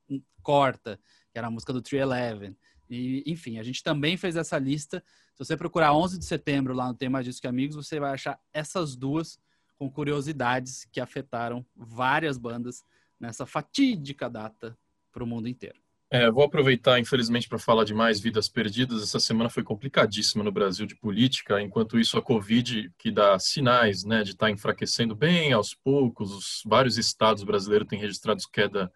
corta, 0.41 0.99
que 1.31 1.37
era 1.37 1.47
a 1.47 1.51
música 1.51 1.73
do 1.73 1.81
311. 1.81 2.55
E, 2.89 3.23
enfim, 3.27 3.59
a 3.59 3.63
gente 3.63 3.83
também 3.83 4.17
fez 4.17 4.35
essa 4.35 4.57
lista. 4.57 5.03
Se 5.35 5.45
você 5.45 5.55
procurar 5.55 5.93
11 5.93 6.17
de 6.17 6.25
setembro 6.25 6.73
lá 6.73 6.87
no 6.87 6.95
Tema 6.95 7.23
Disco 7.23 7.47
Amigos, 7.47 7.75
você 7.75 7.99
vai 7.99 8.13
achar 8.13 8.39
essas 8.51 8.95
duas 8.95 9.39
com 9.77 9.89
curiosidades 9.89 10.85
que 10.91 10.99
afetaram 10.99 11.65
várias 11.75 12.37
bandas 12.37 12.83
nessa 13.19 13.45
fatídica 13.45 14.29
data 14.29 14.77
para 15.11 15.23
o 15.23 15.27
mundo 15.27 15.47
inteiro. 15.47 15.79
É, 16.11 16.29
vou 16.31 16.43
aproveitar, 16.43 16.99
infelizmente, 16.99 17.47
para 17.47 17.59
falar 17.59 17.83
de 17.83 17.93
mais 17.93 18.19
vidas 18.19 18.49
perdidas. 18.49 19.03
Essa 19.03 19.19
semana 19.19 19.47
foi 19.47 19.61
complicadíssima 19.61 20.43
no 20.43 20.51
Brasil 20.51 20.87
de 20.87 20.95
política. 20.95 21.61
Enquanto 21.61 21.99
isso, 21.99 22.17
a 22.17 22.21
Covid, 22.21 22.91
que 22.97 23.11
dá 23.11 23.37
sinais 23.37 24.03
né, 24.03 24.23
de 24.23 24.31
estar 24.31 24.47
tá 24.47 24.51
enfraquecendo 24.51 25.15
bem 25.15 25.53
aos 25.53 25.75
poucos, 25.75 26.31
os 26.31 26.63
vários 26.65 26.97
estados 26.97 27.43
brasileiros 27.43 27.87
têm 27.87 27.99
registrado, 27.99 28.41
queda, 28.51 28.91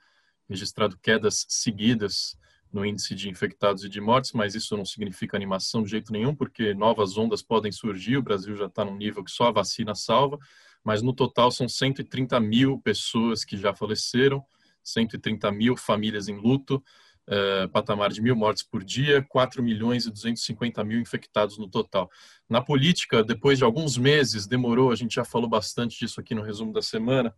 registrado 0.49 0.97
quedas 0.97 1.45
seguidas 1.47 2.35
no 2.73 2.85
índice 2.85 3.13
de 3.13 3.29
infectados 3.29 3.83
e 3.85 3.89
de 3.89 4.01
mortes, 4.01 4.31
mas 4.33 4.55
isso 4.55 4.75
não 4.75 4.83
significa 4.83 5.37
animação 5.37 5.83
de 5.83 5.91
jeito 5.91 6.11
nenhum, 6.11 6.35
porque 6.35 6.73
novas 6.73 7.17
ondas 7.17 7.43
podem 7.43 7.71
surgir. 7.71 8.17
O 8.17 8.23
Brasil 8.23 8.55
já 8.55 8.65
está 8.65 8.83
num 8.83 8.97
nível 8.97 9.23
que 9.23 9.31
só 9.31 9.49
a 9.49 9.51
vacina 9.51 9.93
salva, 9.93 10.39
mas 10.83 11.01
no 11.03 11.13
total 11.13 11.51
são 11.51 11.69
130 11.69 12.39
mil 12.39 12.79
pessoas 12.79 13.45
que 13.45 13.55
já 13.55 13.75
faleceram, 13.75 14.43
130 14.83 15.51
mil 15.51 15.77
famílias 15.77 16.27
em 16.27 16.35
luto 16.35 16.83
uh, 17.27 17.69
patamar 17.69 18.11
de 18.11 18.21
mil 18.21 18.35
mortes 18.35 18.63
por 18.63 18.83
dia, 18.83 19.21
4 19.29 19.61
milhões 19.61 20.05
e 20.05 20.11
250 20.11 20.83
mil 20.83 20.99
infectados 20.99 21.57
no 21.57 21.67
total. 21.67 22.09
Na 22.49 22.61
política, 22.61 23.23
depois 23.23 23.57
de 23.57 23.63
alguns 23.63 23.97
meses, 23.97 24.47
demorou, 24.47 24.91
a 24.91 24.95
gente 24.95 25.15
já 25.15 25.25
falou 25.25 25.49
bastante 25.49 25.97
disso 25.99 26.19
aqui 26.19 26.35
no 26.35 26.41
resumo 26.41 26.73
da 26.73 26.81
semana, 26.81 27.33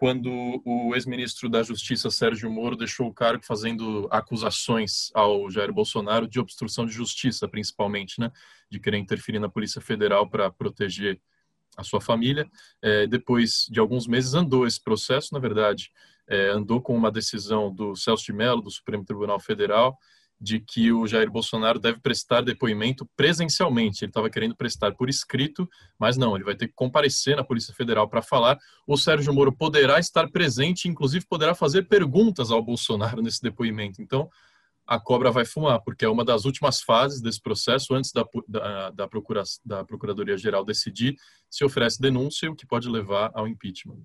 quando 0.00 0.62
o 0.64 0.94
ex-ministro 0.94 1.46
da 1.46 1.62
Justiça, 1.62 2.10
Sérgio 2.10 2.50
Moro, 2.50 2.74
deixou 2.74 3.06
o 3.06 3.12
cargo 3.12 3.44
fazendo 3.44 4.08
acusações 4.10 5.10
ao 5.12 5.50
Jair 5.50 5.70
Bolsonaro 5.70 6.26
de 6.26 6.40
obstrução 6.40 6.86
de 6.86 6.92
justiça, 6.92 7.46
principalmente, 7.46 8.18
né? 8.18 8.32
De 8.70 8.80
querer 8.80 8.96
interferir 8.96 9.38
na 9.38 9.50
Polícia 9.50 9.78
Federal 9.78 10.26
para 10.26 10.50
proteger 10.50 11.20
a 11.76 11.84
sua 11.84 12.00
família. 12.00 12.50
É, 12.80 13.06
depois 13.06 13.66
de 13.70 13.78
alguns 13.78 14.06
meses 14.06 14.32
andou 14.32 14.66
esse 14.66 14.82
processo, 14.82 15.34
na 15.34 15.38
verdade, 15.38 15.92
é, 16.26 16.48
andou 16.48 16.80
com 16.80 16.96
uma 16.96 17.12
decisão 17.12 17.70
do 17.70 17.94
Celso 17.94 18.24
de 18.24 18.32
Mello, 18.32 18.62
do 18.62 18.70
Supremo 18.70 19.04
Tribunal 19.04 19.38
Federal, 19.38 19.98
de 20.40 20.58
que 20.58 20.90
o 20.90 21.06
Jair 21.06 21.30
Bolsonaro 21.30 21.78
deve 21.78 22.00
prestar 22.00 22.40
depoimento 22.40 23.06
presencialmente. 23.14 24.04
Ele 24.04 24.10
estava 24.10 24.30
querendo 24.30 24.56
prestar 24.56 24.94
por 24.94 25.10
escrito, 25.10 25.68
mas 25.98 26.16
não, 26.16 26.34
ele 26.34 26.44
vai 26.44 26.54
ter 26.54 26.68
que 26.68 26.74
comparecer 26.74 27.36
na 27.36 27.44
Polícia 27.44 27.74
Federal 27.74 28.08
para 28.08 28.22
falar. 28.22 28.58
O 28.86 28.96
Sérgio 28.96 29.34
Moro 29.34 29.52
poderá 29.52 29.98
estar 29.98 30.30
presente, 30.30 30.88
inclusive 30.88 31.26
poderá 31.26 31.54
fazer 31.54 31.88
perguntas 31.88 32.50
ao 32.50 32.62
Bolsonaro 32.62 33.20
nesse 33.20 33.42
depoimento. 33.42 34.00
Então, 34.00 34.30
a 34.86 34.98
cobra 34.98 35.30
vai 35.30 35.44
fumar, 35.44 35.80
porque 35.82 36.04
é 36.04 36.08
uma 36.08 36.24
das 36.24 36.44
últimas 36.46 36.80
fases 36.80 37.20
desse 37.20 37.40
processo, 37.40 37.94
antes 37.94 38.10
da, 38.10 38.24
da, 38.48 38.90
da, 38.90 39.08
procura, 39.08 39.42
da 39.64 39.84
Procuradoria-Geral 39.84 40.64
decidir 40.64 41.14
se 41.48 41.64
oferece 41.64 42.00
denúncia, 42.00 42.50
o 42.50 42.56
que 42.56 42.66
pode 42.66 42.88
levar 42.88 43.30
ao 43.34 43.46
impeachment. 43.46 44.02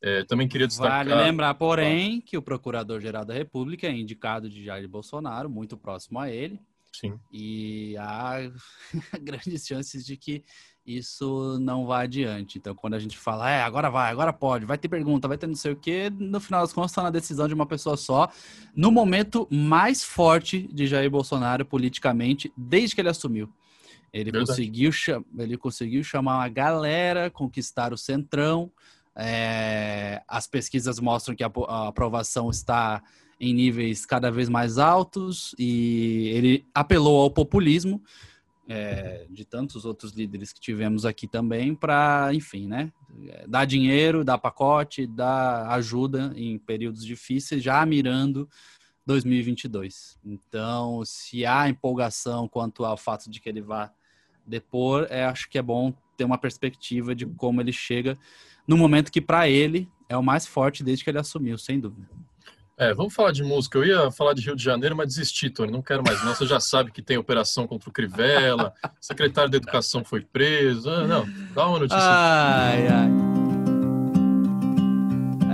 É, 0.00 0.24
também 0.24 0.46
queria 0.46 0.66
destacar. 0.66 1.08
Vale 1.08 1.22
lembrar, 1.22 1.54
porém, 1.54 2.20
que 2.20 2.36
o 2.36 2.42
Procurador-Geral 2.42 3.24
da 3.24 3.34
República 3.34 3.86
é 3.86 3.92
indicado 3.92 4.48
de 4.48 4.64
Jair 4.64 4.88
Bolsonaro, 4.88 5.50
muito 5.50 5.76
próximo 5.76 6.20
a 6.20 6.30
ele. 6.30 6.60
Sim. 6.92 7.18
E 7.32 7.96
há 7.98 8.38
grandes 9.20 9.66
chances 9.66 10.04
de 10.04 10.16
que 10.16 10.42
isso 10.86 11.58
não 11.60 11.86
vá 11.86 12.02
adiante. 12.02 12.58
Então, 12.58 12.74
quando 12.74 12.94
a 12.94 12.98
gente 12.98 13.18
fala, 13.18 13.50
é, 13.50 13.62
agora 13.62 13.90
vai, 13.90 14.10
agora 14.10 14.32
pode, 14.32 14.64
vai 14.64 14.78
ter 14.78 14.88
pergunta, 14.88 15.28
vai 15.28 15.36
ter 15.36 15.46
não 15.46 15.54
sei 15.54 15.72
o 15.72 15.76
quê, 15.76 16.10
no 16.10 16.40
final 16.40 16.62
das 16.62 16.72
contas 16.72 16.92
está 16.92 17.02
na 17.02 17.10
decisão 17.10 17.46
de 17.46 17.54
uma 17.54 17.66
pessoa 17.66 17.96
só, 17.96 18.30
no 18.74 18.90
momento 18.90 19.46
mais 19.50 20.02
forte 20.02 20.66
de 20.72 20.86
Jair 20.86 21.10
Bolsonaro 21.10 21.64
politicamente, 21.64 22.50
desde 22.56 22.94
que 22.94 23.00
ele 23.00 23.10
assumiu. 23.10 23.52
Ele 24.10 24.32
conseguiu, 24.32 24.90
ele 25.38 25.58
conseguiu 25.58 26.02
chamar 26.02 26.38
uma 26.38 26.48
galera, 26.48 27.30
conquistar 27.30 27.92
o 27.92 27.98
centrão, 27.98 28.72
é, 29.18 30.22
as 30.28 30.46
pesquisas 30.46 31.00
mostram 31.00 31.34
que 31.34 31.42
a, 31.42 31.50
a 31.66 31.88
aprovação 31.88 32.48
está 32.50 33.02
em 33.40 33.52
níveis 33.52 34.06
cada 34.06 34.30
vez 34.30 34.48
mais 34.48 34.78
altos 34.78 35.54
e 35.58 36.28
ele 36.28 36.66
apelou 36.72 37.22
ao 37.22 37.30
populismo 37.30 38.00
é, 38.68 39.26
de 39.30 39.44
tantos 39.44 39.84
outros 39.84 40.12
líderes 40.12 40.52
que 40.52 40.60
tivemos 40.60 41.04
aqui 41.04 41.26
também 41.26 41.74
para, 41.74 42.30
enfim, 42.32 42.68
né, 42.68 42.92
dar 43.48 43.64
dinheiro, 43.64 44.24
dar 44.24 44.38
pacote, 44.38 45.06
dar 45.06 45.68
ajuda 45.70 46.32
em 46.36 46.58
períodos 46.58 47.04
difíceis, 47.04 47.62
já 47.62 47.84
mirando 47.84 48.48
2022. 49.06 50.18
Então, 50.24 51.02
se 51.04 51.46
há 51.46 51.68
empolgação 51.68 52.46
quanto 52.46 52.84
ao 52.84 52.96
fato 52.96 53.30
de 53.30 53.40
que 53.40 53.48
ele 53.48 53.62
vá 53.62 53.90
depor, 54.46 55.06
é, 55.10 55.24
acho 55.24 55.48
que 55.48 55.58
é 55.58 55.62
bom 55.62 55.92
ter 56.16 56.24
uma 56.24 56.38
perspectiva 56.38 57.14
de 57.14 57.24
como 57.24 57.60
ele 57.60 57.72
chega 57.72 58.18
no 58.68 58.76
momento 58.76 59.10
que 59.10 59.20
para 59.20 59.48
ele 59.48 59.88
é 60.08 60.16
o 60.16 60.22
mais 60.22 60.46
forte 60.46 60.84
desde 60.84 61.02
que 61.02 61.10
ele 61.10 61.18
assumiu, 61.18 61.56
sem 61.58 61.80
dúvida. 61.80 62.06
É, 62.76 62.94
vamos 62.94 63.12
falar 63.12 63.32
de 63.32 63.42
música. 63.42 63.78
Eu 63.78 63.84
ia 63.84 64.10
falar 64.12 64.34
de 64.34 64.42
Rio 64.42 64.54
de 64.54 64.62
Janeiro, 64.62 64.94
mas 64.94 65.08
desisti, 65.08 65.50
Tony. 65.50 65.72
Não 65.72 65.82
quero 65.82 66.04
mais. 66.06 66.24
Não, 66.24 66.32
você 66.32 66.46
já 66.46 66.60
sabe 66.60 66.92
que 66.92 67.02
tem 67.02 67.18
operação 67.18 67.66
contra 67.66 67.90
o 67.90 67.92
Crivella, 67.92 68.72
secretário 69.00 69.50
da 69.50 69.56
Educação 69.56 70.04
foi 70.04 70.20
preso. 70.20 70.88
Ah, 70.88 71.04
não, 71.04 71.28
dá 71.52 71.66
uma 71.66 71.80
notícia. 71.80 71.98
Ai, 72.00 72.86
ai. 72.86 73.08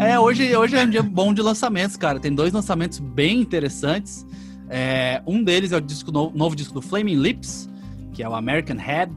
É, 0.06 0.20
hoje, 0.20 0.54
hoje 0.54 0.76
é 0.76 0.82
um 0.82 0.90
dia 0.90 1.02
bom 1.02 1.32
de 1.32 1.40
lançamentos, 1.40 1.96
cara. 1.96 2.20
Tem 2.20 2.34
dois 2.34 2.52
lançamentos 2.52 2.98
bem 2.98 3.40
interessantes. 3.40 4.26
É, 4.68 5.22
um 5.26 5.42
deles 5.42 5.72
é 5.72 5.78
o 5.78 5.80
disco 5.80 6.12
novo, 6.12 6.36
novo 6.36 6.54
disco 6.54 6.74
do 6.74 6.82
Flaming 6.82 7.16
Lips, 7.16 7.70
que 8.12 8.22
é 8.22 8.28
o 8.28 8.34
American 8.34 8.76
Head, 8.76 9.10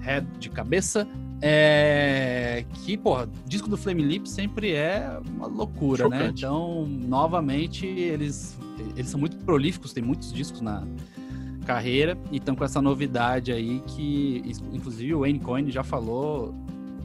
Head 0.00 0.26
de 0.40 0.48
cabeça. 0.48 1.06
É, 1.40 2.64
que, 2.84 2.96
porra, 2.96 3.28
disco 3.46 3.68
do 3.68 3.76
Flame 3.76 4.02
Lip 4.02 4.28
sempre 4.28 4.72
é 4.72 5.20
uma 5.36 5.46
loucura, 5.46 6.08
né? 6.08 6.16
Chocante. 6.16 6.42
né? 6.42 6.48
Então, 6.48 6.86
novamente, 6.86 7.86
eles, 7.86 8.58
eles 8.96 9.08
são 9.08 9.20
muito 9.20 9.36
prolíficos, 9.38 9.92
tem 9.92 10.02
muitos 10.02 10.32
discos 10.32 10.60
na 10.60 10.84
carreira 11.64 12.18
e 12.32 12.38
estão 12.38 12.56
com 12.56 12.64
essa 12.64 12.80
novidade 12.80 13.52
aí 13.52 13.82
que, 13.86 14.42
inclusive, 14.72 15.14
o 15.14 15.20
Wayne 15.20 15.38
Coyne 15.38 15.70
já 15.70 15.84
falou 15.84 16.54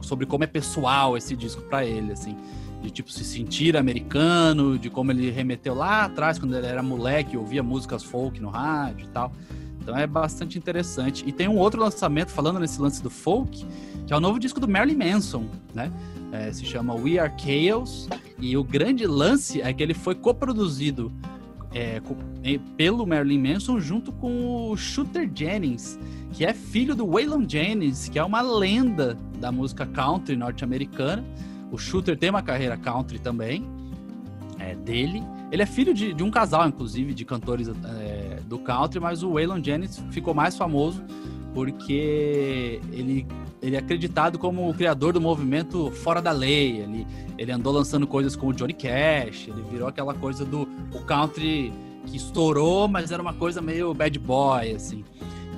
sobre 0.00 0.26
como 0.26 0.44
é 0.44 0.46
pessoal 0.46 1.16
esse 1.16 1.36
disco 1.36 1.62
para 1.62 1.84
ele, 1.84 2.12
assim, 2.12 2.36
de 2.82 2.90
tipo 2.90 3.10
se 3.12 3.24
sentir 3.24 3.76
americano, 3.76 4.78
de 4.78 4.90
como 4.90 5.12
ele 5.12 5.30
remeteu 5.30 5.74
lá 5.74 6.04
atrás 6.04 6.38
quando 6.38 6.56
ele 6.56 6.66
era 6.66 6.82
moleque, 6.82 7.36
ouvia 7.36 7.62
músicas 7.62 8.02
folk 8.02 8.40
no 8.40 8.48
rádio 8.48 9.04
e 9.04 9.08
tal. 9.08 9.32
Então 9.80 9.96
é 9.96 10.06
bastante 10.06 10.56
interessante. 10.56 11.22
E 11.26 11.32
tem 11.32 11.46
um 11.46 11.58
outro 11.58 11.80
lançamento, 11.80 12.30
falando 12.30 12.58
nesse 12.58 12.80
lance 12.80 13.02
do 13.02 13.10
folk, 13.10 13.66
que 14.06 14.12
é 14.12 14.16
o 14.16 14.20
novo 14.20 14.38
disco 14.38 14.60
do 14.60 14.68
Marilyn 14.68 14.96
Manson, 14.96 15.46
né? 15.74 15.90
É, 16.32 16.52
se 16.52 16.64
chama 16.64 16.94
We 16.94 17.18
Are 17.18 17.32
Chaos. 17.38 18.08
E 18.38 18.56
o 18.56 18.64
grande 18.64 19.06
lance 19.06 19.60
é 19.60 19.72
que 19.72 19.82
ele 19.82 19.94
foi 19.94 20.14
coproduzido 20.14 21.12
é, 21.72 22.00
pelo 22.76 23.06
Marilyn 23.06 23.52
Manson 23.52 23.80
junto 23.80 24.12
com 24.12 24.70
o 24.70 24.76
Shooter 24.76 25.30
Jennings, 25.34 25.98
que 26.32 26.44
é 26.44 26.54
filho 26.54 26.94
do 26.94 27.06
Waylon 27.06 27.44
Jennings, 27.48 28.08
que 28.08 28.18
é 28.18 28.24
uma 28.24 28.40
lenda 28.40 29.18
da 29.40 29.50
música 29.50 29.84
country 29.84 30.36
norte-americana. 30.36 31.24
O 31.70 31.78
Shooter 31.78 32.16
tem 32.16 32.30
uma 32.30 32.42
carreira 32.42 32.76
country 32.76 33.18
também, 33.18 33.64
é 34.58 34.74
dele. 34.74 35.22
Ele 35.50 35.62
é 35.62 35.66
filho 35.66 35.92
de, 35.92 36.12
de 36.12 36.22
um 36.22 36.30
casal, 36.30 36.66
inclusive, 36.68 37.14
de 37.14 37.24
cantores 37.24 37.68
é, 37.68 38.40
do 38.46 38.58
country, 38.58 39.00
mas 39.00 39.22
o 39.22 39.32
Waylon 39.32 39.62
Jennings 39.62 40.04
ficou 40.10 40.34
mais 40.34 40.56
famoso 40.56 41.02
porque 41.52 42.80
ele, 42.92 43.26
ele 43.64 43.76
é 43.76 43.78
acreditado 43.78 44.38
como 44.38 44.68
o 44.68 44.74
criador 44.74 45.14
do 45.14 45.20
movimento 45.20 45.90
fora 45.90 46.20
da 46.20 46.30
lei. 46.30 46.82
Ele, 46.82 47.06
ele 47.38 47.50
andou 47.50 47.72
lançando 47.72 48.06
coisas 48.06 48.36
com 48.36 48.48
o 48.48 48.52
Johnny 48.52 48.74
Cash, 48.74 49.48
ele 49.48 49.62
virou 49.70 49.88
aquela 49.88 50.12
coisa 50.12 50.44
do 50.44 50.68
o 50.92 51.00
country 51.00 51.72
que 52.06 52.14
estourou, 52.14 52.86
mas 52.86 53.10
era 53.10 53.22
uma 53.22 53.32
coisa 53.32 53.62
meio 53.62 53.94
bad 53.94 54.18
boy, 54.18 54.72
assim. 54.72 55.02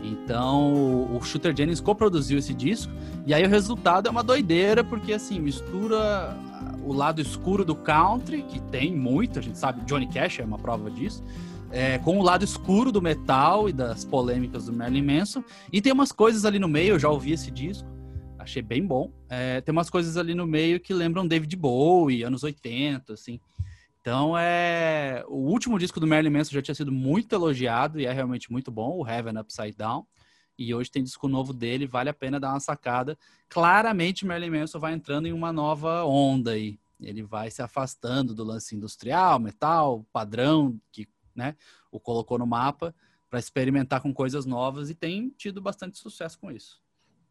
Então, 0.05 1.13
o 1.13 1.21
Shooter 1.21 1.53
Jennings 1.57 1.81
coproduziu 1.81 2.39
esse 2.39 2.55
disco, 2.55 2.93
e 3.27 3.35
aí 3.35 3.45
o 3.45 3.49
resultado 3.49 4.07
é 4.07 4.11
uma 4.11 4.23
doideira, 4.23 4.85
porque 4.85 5.13
assim, 5.13 5.41
mistura 5.41 6.37
o 6.85 6.93
lado 6.93 7.21
escuro 7.21 7.65
do 7.65 7.75
country, 7.75 8.43
que 8.43 8.61
tem 8.61 8.95
muito, 8.95 9.41
a 9.41 9.43
gente 9.43 9.59
sabe, 9.59 9.85
Johnny 9.85 10.07
Cash 10.07 10.39
é 10.39 10.45
uma 10.45 10.59
prova 10.59 10.89
disso, 10.93 11.25
é, 11.73 11.99
com 11.99 12.21
o 12.21 12.23
lado 12.23 12.45
escuro 12.45 12.93
do 12.93 13.03
metal 13.03 13.69
e 13.69 13.73
das 13.73 14.05
polêmicas 14.05 14.67
do 14.67 14.73
Marilyn 14.73 15.03
Manson, 15.03 15.43
e 15.73 15.83
tem 15.83 15.93
umas 15.93 16.13
coisas 16.13 16.45
ali 16.45 16.61
no 16.61 16.69
meio, 16.69 16.91
eu 16.91 16.99
já 17.01 17.09
ouvi 17.09 17.33
esse 17.33 17.51
disco, 17.51 17.96
achei 18.47 18.63
bem 18.63 18.87
bom, 18.87 19.13
é, 19.29 19.61
tem 19.61 19.73
umas 19.73 19.91
coisas 19.91 20.17
ali 20.17 20.35
no 20.35 20.47
meio 20.47 20.81
que 20.81 20.95
lembram 20.95 21.27
David 21.27 21.55
Bowie, 21.57 22.23
anos 22.23 22.43
80, 22.43 23.13
assim, 23.13 23.41
então 24.07 24.39
é. 24.39 25.25
O 25.27 25.51
último 25.51 25.81
disco 25.81 25.99
do 25.99 26.07
Marilyn 26.07 26.31
Manson 26.31 26.53
já 26.53 26.63
tinha 26.63 26.77
sido 26.77 26.93
muito 26.93 27.35
elogiado 27.35 27.99
e 27.99 28.07
é 28.07 28.13
realmente 28.13 28.53
muito 28.53 28.71
bom, 28.71 28.97
o 28.99 29.05
Heaven 29.05 29.37
Upside 29.37 29.77
Down. 29.77 30.07
E 30.57 30.73
hoje 30.73 30.93
tem 30.93 31.03
disco 31.03 31.27
novo 31.27 31.53
dele, 31.53 31.89
vale 31.89 32.09
a 32.09 32.15
pena 32.15 32.39
dar 32.39 32.51
uma 32.51 32.61
sacada. 32.61 33.19
Claramente, 33.49 34.25
Marilyn 34.25 34.61
Manson 34.61 34.79
vai 34.79 34.95
entrando 34.95 35.27
em 35.27 35.33
uma 35.33 35.53
nova 35.53 36.05
onda 36.05 36.53
aí. 36.53 36.79
Ele 37.01 37.25
vai 37.25 37.51
se 37.51 37.63
afastando 37.63 38.33
do 38.33 38.45
lance 38.45 38.77
industrial, 38.77 39.41
metal, 39.41 40.07
padrão, 40.13 40.81
que 40.93 41.09
né, 41.35 41.57
o 41.91 41.99
colocou 41.99 42.39
no 42.39 42.47
mapa, 42.47 42.95
para 43.29 43.41
experimentar 43.41 44.01
com 44.01 44.15
coisas 44.15 44.47
novas 44.47 44.89
e 44.89 44.95
tem 44.95 45.31
tido 45.31 45.61
bastante 45.61 45.99
sucesso 45.99 46.39
com 46.39 46.49
isso. 46.53 46.81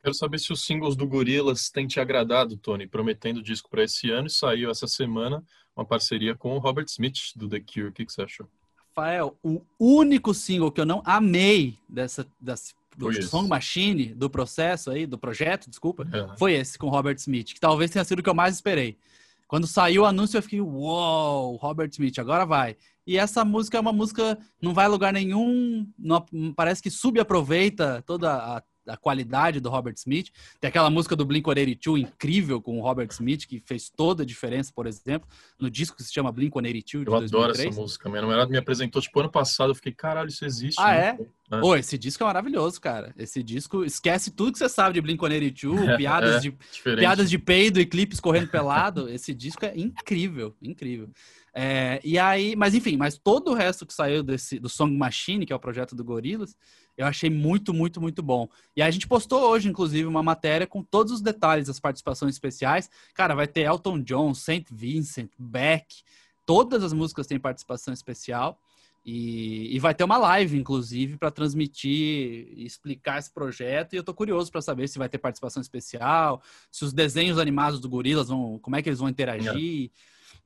Quero 0.06 0.14
saber 0.14 0.38
se 0.38 0.54
os 0.54 0.64
singles 0.64 0.96
do 0.96 1.08
Gorillaz 1.08 1.68
têm 1.72 1.88
te 1.88 2.00
agradado, 2.00 2.56
Tony, 2.58 2.86
prometendo 2.86 3.42
disco 3.42 3.68
para 3.68 3.84
esse 3.84 4.12
ano 4.12 4.28
e 4.28 4.30
saiu 4.30 4.70
essa 4.70 4.86
semana 4.86 5.44
uma 5.76 5.84
parceria 5.84 6.36
com 6.36 6.56
o 6.56 6.60
Robert 6.60 6.86
Smith 6.86 7.32
do 7.36 7.50
The 7.50 7.60
Cure. 7.60 7.88
O 7.88 7.92
que, 7.92 8.06
que 8.06 8.14
você 8.14 8.22
achou? 8.22 8.48
Rafael, 8.96 9.36
o 9.42 9.64
único 9.80 10.32
single 10.32 10.72
que 10.72 10.80
eu 10.80 10.86
não 10.86 11.02
amei 11.04 11.80
dessa, 11.90 12.24
dessa 12.40 12.76
do 12.96 13.12
Song 13.24 13.50
Machine, 13.50 14.14
do 14.14 14.30
processo 14.30 14.92
aí, 14.92 15.08
do 15.08 15.18
projeto, 15.18 15.72
desculpa, 15.72 16.08
é. 16.14 16.38
foi 16.38 16.54
esse 16.54 16.78
com 16.78 16.88
Robert 16.88 17.16
Smith, 17.16 17.56
que 17.56 17.60
talvez 17.60 17.90
tenha 17.90 18.06
sido 18.06 18.20
o 18.20 18.24
que 18.24 18.30
eu 18.30 18.36
mais 18.36 18.54
esperei. 18.54 19.00
Quando 19.48 19.66
saiu 19.66 20.04
o 20.04 20.06
anúncio, 20.06 20.38
eu 20.38 20.44
fiquei, 20.44 20.62
uou, 20.62 21.50
wow, 21.50 21.56
Robert 21.56 21.90
Smith, 21.90 22.20
agora 22.20 22.46
vai. 22.46 22.78
E 23.08 23.18
essa 23.18 23.44
música 23.44 23.78
é 23.78 23.82
uma 23.82 23.92
música, 23.92 24.38
não 24.62 24.72
vai 24.72 24.86
a 24.86 24.88
lugar 24.88 25.12
nenhum, 25.12 25.92
não, 25.98 26.24
parece 26.56 26.84
que 26.84 26.92
subaproveita 26.92 28.04
toda 28.06 28.32
a 28.32 28.62
a 28.88 28.98
qualidade 28.98 29.60
do 29.60 29.70
Robert 29.70 29.96
Smith. 29.96 30.30
Tem 30.60 30.68
aquela 30.68 30.90
música 30.90 31.16
do 31.16 31.26
Blink-182 31.26 32.02
incrível 32.02 32.62
com 32.62 32.80
o 32.80 32.82
Robert 32.82 33.08
Smith, 33.12 33.46
que 33.46 33.62
fez 33.66 33.90
toda 33.90 34.24
a 34.24 34.26
diferença, 34.26 34.72
por 34.74 34.88
exemplo, 34.88 35.28
no 35.60 35.70
disco 35.70 35.98
que 35.98 36.04
se 36.04 36.14
chama 36.14 36.32
Blink-182 36.32 36.84
de 36.84 36.96
Eu 36.98 37.06
2003. 37.06 37.34
adoro 37.34 37.52
essa 37.52 37.82
música. 37.82 38.10
Minha 38.10 38.22
namorada 38.22 38.50
me 38.50 38.58
apresentou, 38.58 39.02
tipo, 39.02 39.20
ano 39.20 39.32
passado, 39.32 39.72
eu 39.72 39.76
fiquei, 39.76 39.94
caralho, 39.94 40.30
isso 40.30 40.46
existe. 40.46 40.80
Ah, 40.80 40.94
né? 40.94 41.18
é? 41.52 41.56
é? 41.56 41.60
Pô, 41.60 41.76
esse 41.76 41.98
disco 41.98 42.24
é 42.24 42.26
maravilhoso, 42.28 42.80
cara. 42.80 43.14
Esse 43.18 43.42
disco, 43.44 43.84
esquece 43.84 44.32
tudo 44.32 44.52
que 44.52 44.60
você 44.60 44.70
sabe 44.70 44.94
de 44.94 45.02
Blink-182, 45.02 45.78
é, 45.90 45.98
piadas, 45.98 46.36
é, 46.36 46.40
de, 46.40 46.52
piadas 46.96 47.30
de 47.30 47.38
peido 47.38 47.80
e 47.80 47.86
clipes 47.86 48.20
correndo 48.20 48.50
pelado. 48.50 49.10
esse 49.10 49.34
disco 49.34 49.66
é 49.66 49.74
incrível, 49.78 50.56
incrível. 50.62 51.10
É, 51.58 52.02
e 52.04 52.20
aí, 52.20 52.54
mas 52.54 52.76
enfim, 52.76 52.98
mas 52.98 53.18
todo 53.18 53.52
o 53.52 53.54
resto 53.54 53.86
que 53.86 53.94
saiu 53.94 54.22
desse, 54.22 54.60
do 54.60 54.68
Song 54.68 54.94
Machine, 54.94 55.46
que 55.46 55.54
é 55.54 55.56
o 55.56 55.60
projeto 55.60 55.96
do 55.96 56.04
Gorillaz, 56.04 56.54
eu 56.98 57.06
achei 57.06 57.30
muito, 57.30 57.74
muito, 57.74 58.00
muito 58.00 58.24
bom. 58.24 58.48
E 58.76 58.82
a 58.82 58.90
gente 58.90 59.08
postou 59.08 59.50
hoje, 59.50 59.70
inclusive, 59.70 60.06
uma 60.06 60.24
matéria 60.24 60.66
com 60.66 60.82
todos 60.82 61.12
os 61.12 61.22
detalhes 61.22 61.68
das 61.68 61.80
participações 61.80 62.36
especiais. 62.36 62.90
Cara, 63.14 63.36
vai 63.36 63.48
ter 63.48 63.62
Elton 63.62 64.02
John, 64.02 64.34
Saint 64.34 64.68
Vincent, 64.72 65.30
Beck, 65.38 66.04
todas 66.46 66.84
as 66.84 66.94
músicas 66.94 67.28
têm 67.28 67.40
participação 67.40 67.94
especial. 67.94 68.60
E, 69.08 69.76
e 69.76 69.78
vai 69.78 69.94
ter 69.94 70.04
uma 70.04 70.18
live, 70.18 70.58
inclusive, 70.58 71.16
para 71.16 71.30
transmitir 71.30 72.48
e 72.58 72.66
explicar 72.66 73.20
esse 73.20 73.32
projeto. 73.32 73.94
E 73.94 73.98
eu 73.98 74.04
tô 74.04 74.16
curioso 74.16 74.52
para 74.52 74.64
saber 74.64 74.88
se 74.88 74.98
vai 74.98 75.08
ter 75.08 75.20
participação 75.20 75.62
especial, 75.62 76.42
se 76.72 76.84
os 76.84 76.92
desenhos 76.92 77.38
animados 77.38 77.80
do 77.80 77.88
Gorilas 77.88 78.30
vão. 78.30 78.58
como 78.58 78.76
é 78.76 78.82
que 78.82 78.90
eles 78.90 78.98
vão 78.98 79.08
interagir. 79.08 79.92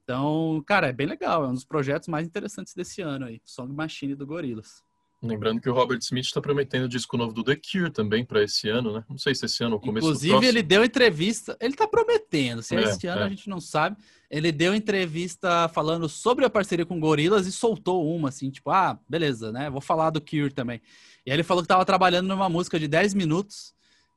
Então, 0.04 0.62
cara, 0.66 0.88
é 0.88 0.94
bem 0.94 1.08
legal. 1.08 1.46
É 1.46 1.48
um 1.48 1.54
dos 1.54 1.64
projetos 1.64 2.10
mais 2.10 2.28
interessantes 2.28 2.74
desse 2.74 3.02
ano 3.02 3.28
aí. 3.28 3.40
Song 3.46 3.72
Machine 3.72 4.14
do 4.14 4.28
Gorilas. 4.28 4.84
Lembrando 5.22 5.60
que 5.60 5.70
o 5.70 5.74
Robert 5.74 6.00
Smith 6.00 6.26
está 6.26 6.40
prometendo 6.40 6.86
o 6.86 6.90
disco 6.90 7.18
novo 7.18 7.34
do 7.34 7.44
The 7.44 7.56
Cure 7.58 7.92
também 7.92 8.24
para 8.24 8.42
esse 8.42 8.70
ano, 8.70 8.94
né? 8.94 9.04
Não 9.10 9.18
sei 9.18 9.36
se 9.36 9.46
esse 9.46 9.62
ano 9.62 9.76
ou 9.76 9.80
começo 9.82 10.08
Inclusive, 10.08 10.34
do 10.34 10.40
próximo. 10.40 10.58
ele 10.58 10.64
deu 10.64 10.86
entrevista, 10.86 11.58
ele 11.60 11.74
está 11.74 11.86
prometendo, 11.86 12.64
se 12.64 12.74
é, 12.74 12.84
esse 12.84 13.06
ano 13.06 13.22
é. 13.22 13.26
a 13.26 13.30
gente 13.30 13.50
não 13.50 13.60
sabe. 13.60 13.98
Ele 14.32 14.50
deu 14.52 14.74
entrevista 14.74 15.68
falando 15.70 16.08
sobre 16.08 16.46
a 16.46 16.50
parceria 16.50 16.86
com 16.86 17.00
Gorilas 17.00 17.48
e 17.48 17.52
soltou 17.52 18.16
uma, 18.16 18.30
assim, 18.30 18.50
tipo, 18.50 18.70
ah, 18.70 18.98
beleza, 19.10 19.52
né? 19.52 19.70
Vou 19.70 19.82
falar 19.82 20.10
do 20.10 20.22
Cure 20.22 20.52
também. 20.52 20.82
E 21.26 21.32
aí 21.32 21.36
ele 21.36 21.44
falou 21.44 21.64
que 21.64 21.66
estava 21.66 21.84
trabalhando 21.84 22.28
numa 22.28 22.48
música 22.48 22.80
de 22.80 22.88
10 22.88 23.14
minutos, 23.14 23.74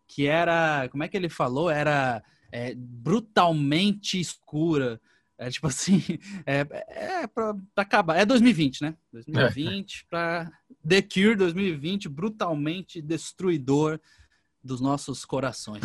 que 0.07 0.27
era, 0.27 0.88
como 0.91 1.03
é 1.03 1.09
que 1.09 1.17
ele 1.17 1.29
falou? 1.29 1.69
Era 1.69 2.23
é, 2.53 2.75
brutalmente 2.77 4.21
escura. 4.21 5.01
É 5.38 5.51
tipo 5.51 5.67
assim, 5.67 6.01
é, 6.47 6.67
é 6.88 7.27
pra, 7.27 7.55
pra, 7.75 7.83
acabar. 7.83 8.17
É 8.17 8.25
2020, 8.25 8.83
né? 8.83 8.95
2020 9.12 10.03
é. 10.03 10.07
para 10.09 10.53
The 10.87 11.03
Cure 11.03 11.37
2020, 11.37 12.09
brutalmente 12.09 13.01
destruidor 13.01 14.01
dos 14.62 14.81
nossos 14.81 15.25
corações. 15.25 15.83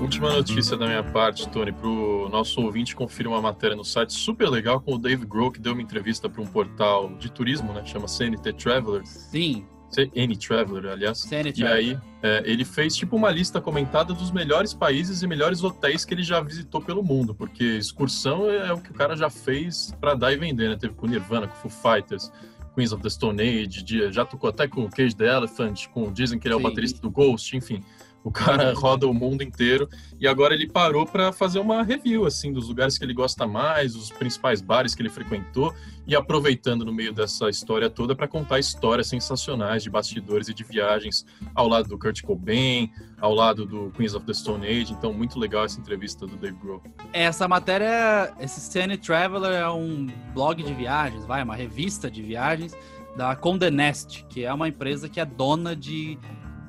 Última 0.00 0.30
notícia 0.32 0.76
da 0.76 0.86
minha 0.86 1.02
parte, 1.02 1.48
Tony, 1.48 1.72
para 1.72 1.88
o 1.88 2.28
nosso 2.28 2.60
ouvinte 2.60 2.94
conferir 2.94 3.26
uma 3.26 3.40
matéria 3.40 3.74
no 3.74 3.84
site 3.84 4.12
super 4.12 4.50
legal 4.50 4.80
com 4.80 4.94
o 4.94 4.98
Dave 4.98 5.24
Grohl, 5.24 5.50
que 5.50 5.58
deu 5.58 5.72
uma 5.72 5.82
entrevista 5.82 6.28
para 6.28 6.42
um 6.42 6.46
portal 6.46 7.16
de 7.16 7.32
turismo, 7.32 7.72
né? 7.72 7.84
Chama 7.86 8.06
CNT 8.06 8.52
Traveler. 8.52 9.04
Sim. 9.06 9.66
N 10.14 10.36
Traveler, 10.36 10.92
aliás. 10.92 11.20
CN 11.20 11.52
e 11.56 11.64
aí 11.64 11.98
é, 12.22 12.42
ele 12.44 12.64
fez 12.64 12.96
tipo 12.96 13.16
uma 13.16 13.30
lista 13.30 13.60
comentada 13.60 14.12
dos 14.12 14.30
melhores 14.30 14.74
países 14.74 15.22
e 15.22 15.26
melhores 15.26 15.62
hotéis 15.62 16.04
que 16.04 16.14
ele 16.14 16.22
já 16.22 16.40
visitou 16.40 16.80
pelo 16.80 17.02
mundo, 17.02 17.34
porque 17.34 17.64
excursão 17.64 18.50
é, 18.50 18.72
o 18.72 18.80
que 18.80 18.90
o 18.90 18.94
cara 18.94 19.16
já 19.16 19.30
fez 19.30 19.94
para 20.00 20.14
dar 20.14 20.32
e 20.32 20.36
vender, 20.36 20.68
né? 20.68 20.76
Teve 20.76 20.94
com 20.94 21.06
Nirvana, 21.06 21.46
com 21.46 21.54
Foo 21.56 21.70
Fighters, 21.70 22.32
Queens 22.74 22.92
of 22.92 23.02
the 23.02 23.10
Stone 23.10 23.40
Age, 23.40 23.84
já 24.10 24.24
tocou 24.24 24.50
até 24.50 24.66
com 24.66 24.84
o 24.84 24.90
Cage 24.90 25.14
the 25.14 25.26
Elephant, 25.26 25.86
com 25.88 26.12
dizem 26.12 26.38
que 26.38 26.48
ele 26.48 26.54
é 26.54 26.56
o 26.56 26.60
Sim. 26.60 26.64
baterista 26.64 27.00
do 27.00 27.10
Ghost, 27.10 27.56
enfim. 27.56 27.82
O 28.24 28.30
cara 28.32 28.72
roda 28.72 29.06
o 29.06 29.12
mundo 29.12 29.42
inteiro 29.42 29.86
e 30.18 30.26
agora 30.26 30.54
ele 30.54 30.66
parou 30.66 31.04
para 31.04 31.30
fazer 31.30 31.58
uma 31.58 31.82
review 31.82 32.24
assim 32.24 32.50
dos 32.54 32.68
lugares 32.68 32.96
que 32.96 33.04
ele 33.04 33.12
gosta 33.12 33.46
mais, 33.46 33.94
os 33.94 34.08
principais 34.10 34.62
bares 34.62 34.94
que 34.94 35.02
ele 35.02 35.10
frequentou 35.10 35.74
e 36.06 36.16
aproveitando 36.16 36.86
no 36.86 36.92
meio 36.92 37.12
dessa 37.12 37.50
história 37.50 37.90
toda 37.90 38.16
para 38.16 38.26
contar 38.26 38.58
histórias 38.58 39.08
sensacionais 39.08 39.82
de 39.82 39.90
bastidores 39.90 40.48
e 40.48 40.54
de 40.54 40.64
viagens 40.64 41.26
ao 41.54 41.68
lado 41.68 41.86
do 41.86 41.98
Kurt 41.98 42.22
Cobain, 42.22 42.90
ao 43.20 43.34
lado 43.34 43.66
do 43.66 43.90
Queens 43.90 44.14
of 44.14 44.24
the 44.24 44.32
Stone 44.32 44.66
Age. 44.66 44.94
Então 44.94 45.12
muito 45.12 45.38
legal 45.38 45.66
essa 45.66 45.78
entrevista 45.78 46.26
do 46.26 46.36
Dave 46.36 46.56
Grohl. 46.56 46.82
Essa 47.12 47.46
matéria, 47.46 48.32
esse 48.40 48.58
Scene 48.58 48.96
Traveler 48.96 49.52
é 49.52 49.68
um 49.68 50.06
blog 50.32 50.62
de 50.62 50.72
viagens, 50.72 51.26
vai, 51.26 51.42
uma 51.42 51.54
revista 51.54 52.10
de 52.10 52.22
viagens 52.22 52.74
da 53.16 53.36
Condé 53.36 53.70
Nast, 53.70 54.24
que 54.28 54.44
é 54.44 54.52
uma 54.52 54.66
empresa 54.66 55.10
que 55.10 55.20
é 55.20 55.24
dona 55.24 55.76
de 55.76 56.18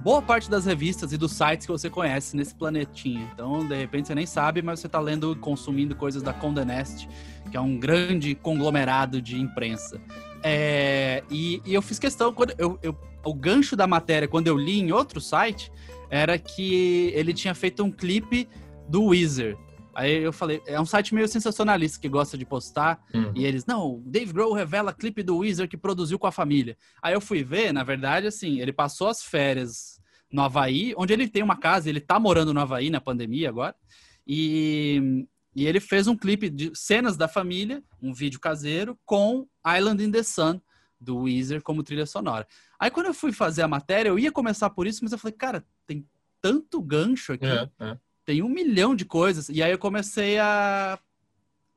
boa 0.06 0.22
parte 0.22 0.52
das 0.52 0.68
revistas 0.68 1.12
e 1.14 1.18
dos 1.18 1.32
sites 1.32 1.66
que 1.66 1.72
você 1.72 1.90
conhece 1.90 2.38
nesse 2.38 2.54
planetinha. 2.54 3.28
Então, 3.34 3.68
de 3.68 3.76
repente, 3.76 4.08
você 4.08 4.14
nem 4.14 4.28
sabe, 4.28 4.62
mas 4.62 4.80
você 4.80 4.86
está 4.86 5.00
lendo 5.00 5.32
e 5.32 5.36
consumindo 5.36 5.96
coisas 5.96 6.22
da 6.22 6.32
Condé 6.32 6.64
Nast, 6.64 7.10
que 7.50 7.58
é 7.58 7.60
um 7.60 7.76
grande 7.76 8.36
conglomerado 8.36 9.20
de 9.20 9.42
imprensa. 9.42 10.00
É, 10.44 11.24
e, 11.28 11.60
e, 11.66 11.74
eu 11.74 11.82
fiz 11.82 11.98
questão, 11.98 12.32
quando 12.32 12.54
eu, 12.60 12.78
eu, 12.84 12.96
o 13.26 13.34
gancho 13.34 13.76
da 13.76 13.88
matéria, 13.88 14.28
quando 14.28 14.46
eu 14.46 14.56
li 14.56 14.80
em 14.80 14.92
outro 14.92 15.20
site, 15.20 15.72
era 16.08 16.38
que 16.38 17.12
ele 17.16 17.34
tinha 17.34 17.56
feito 17.56 17.84
um 17.84 17.92
clipe 17.92 18.48
do 18.88 19.06
Weezer. 19.06 19.58
Aí 19.96 20.22
eu 20.22 20.34
falei, 20.34 20.62
é 20.68 20.80
um 20.80 20.86
site 20.86 21.16
meio 21.16 21.26
sensacionalista 21.26 21.98
que 22.02 22.10
gosta 22.10 22.38
de 22.38 22.46
postar. 22.46 23.02
Uhum. 23.14 23.32
E 23.34 23.46
eles, 23.46 23.66
não, 23.66 24.04
Dave 24.06 24.34
Grohl 24.34 24.52
revela 24.52 24.94
clipe 24.94 25.24
do 25.24 25.38
Weezer 25.38 25.70
que 25.70 25.78
produziu 25.78 26.20
com 26.20 26.28
a 26.28 26.34
família. 26.34 26.78
Aí 27.02 27.14
eu 27.14 27.22
fui 27.22 27.44
ver, 27.44 27.72
na 27.72 27.82
verdade, 27.82 28.28
assim, 28.28 28.60
ele 28.60 28.74
passou 28.74 29.08
as 29.08 29.24
férias 29.24 30.02
no 30.30 30.42
Havaí, 30.42 30.94
onde 30.98 31.14
ele 31.14 31.30
tem 31.30 31.42
uma 31.42 31.56
casa, 31.56 31.88
ele 31.88 32.02
tá 32.02 32.20
morando 32.20 32.54
no 32.54 32.60
Havaí 32.60 32.90
na 32.90 33.00
pandemia 33.00 33.48
agora. 33.48 33.74
E, 34.28 35.26
e 35.56 35.66
ele 35.66 35.80
fez 35.80 36.08
um 36.08 36.18
clipe 36.18 36.50
de 36.50 36.72
cenas 36.76 37.16
da 37.16 37.30
família, 37.30 37.82
um 38.02 38.14
vídeo 38.14 38.40
caseiro, 38.40 39.00
com 39.06 39.48
Island 39.66 40.04
in 40.04 40.12
the 40.12 40.24
Sun, 40.24 40.60
do 41.00 41.20
Weezer, 41.20 41.62
como 41.62 41.84
trilha 41.84 42.06
sonora. 42.06 42.46
Aí 42.78 42.92
quando 42.92 43.06
eu 43.06 43.14
fui 43.14 43.32
fazer 43.32 43.62
a 43.62 43.68
matéria, 43.68 44.10
eu 44.10 44.20
ia 44.20 44.32
começar 44.32 44.70
por 44.72 44.88
isso, 44.88 45.00
mas 45.04 45.14
eu 45.14 45.18
falei, 45.18 45.38
cara, 45.38 45.66
tem 45.88 46.06
tanto 46.42 46.82
gancho 46.82 47.32
aqui. 47.32 47.46
É, 47.46 47.70
é 47.80 47.98
tem 48.26 48.42
um 48.42 48.50
milhão 48.50 48.96
de 48.96 49.06
coisas. 49.06 49.50
E 49.50 49.62
aí 49.62 49.72
eu 49.72 49.78
comecei 49.78 50.38
a 50.40 51.00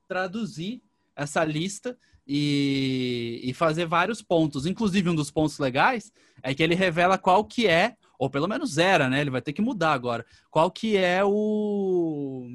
traduzir 0.08 0.82
essa 1.14 1.44
lista 1.44 1.98
e, 2.26 3.40
e, 3.44 3.52
fazer 3.54 3.86
vários 3.86 4.22
pontos. 4.22 4.66
Inclusive, 4.66 5.10
um 5.10 5.14
dos 5.14 5.30
pontos 5.30 5.58
legais 5.58 6.12
é 6.42 6.54
que 6.54 6.62
ele 6.62 6.74
revela 6.74 7.18
qual 7.18 7.44
que 7.44 7.66
é, 7.66 7.96
ou 8.18 8.30
pelo 8.30 8.48
menos 8.48 8.78
era, 8.78 9.08
né? 9.08 9.20
Ele 9.20 9.30
vai 9.30 9.42
ter 9.42 9.52
que 9.52 9.62
mudar 9.62 9.92
agora. 9.92 10.24
Qual 10.50 10.70
que 10.70 10.96
é 10.96 11.24
o, 11.24 12.46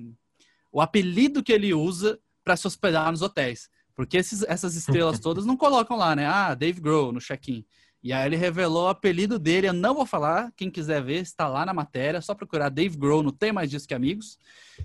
o 0.71 0.81
apelido 0.81 1.43
que 1.43 1.53
ele 1.53 1.73
usa 1.73 2.19
para 2.43 2.57
se 2.57 2.67
hospedar 2.67 3.09
nos 3.11 3.21
hotéis. 3.21 3.69
Porque 3.95 4.17
esses, 4.17 4.43
essas 4.43 4.75
estrelas 4.75 5.19
todas 5.21 5.45
não 5.45 5.55
colocam 5.55 5.97
lá, 5.97 6.15
né? 6.15 6.25
Ah, 6.25 6.53
Dave 6.53 6.81
Grohl 6.81 7.11
no 7.11 7.21
check-in. 7.21 7.65
E 8.03 8.11
aí 8.11 8.25
ele 8.25 8.35
revelou 8.35 8.83
o 8.83 8.89
apelido 8.89 9.39
dele, 9.39 9.69
eu 9.69 9.73
não 9.73 9.95
vou 9.95 10.05
falar, 10.05 10.51
quem 10.57 10.69
quiser 10.69 11.01
ver, 11.01 11.21
está 11.21 11.47
lá 11.47 11.65
na 11.65 11.73
matéria, 11.73 12.19
só 12.21 12.35
procurar 12.35 12.67
Dave 12.67 12.97
Grohl, 12.97 13.23
não 13.23 13.31
tem 13.31 13.53
mais 13.53 13.71
disso 13.71 13.87
que 13.87 13.93
amigos. 13.93 14.37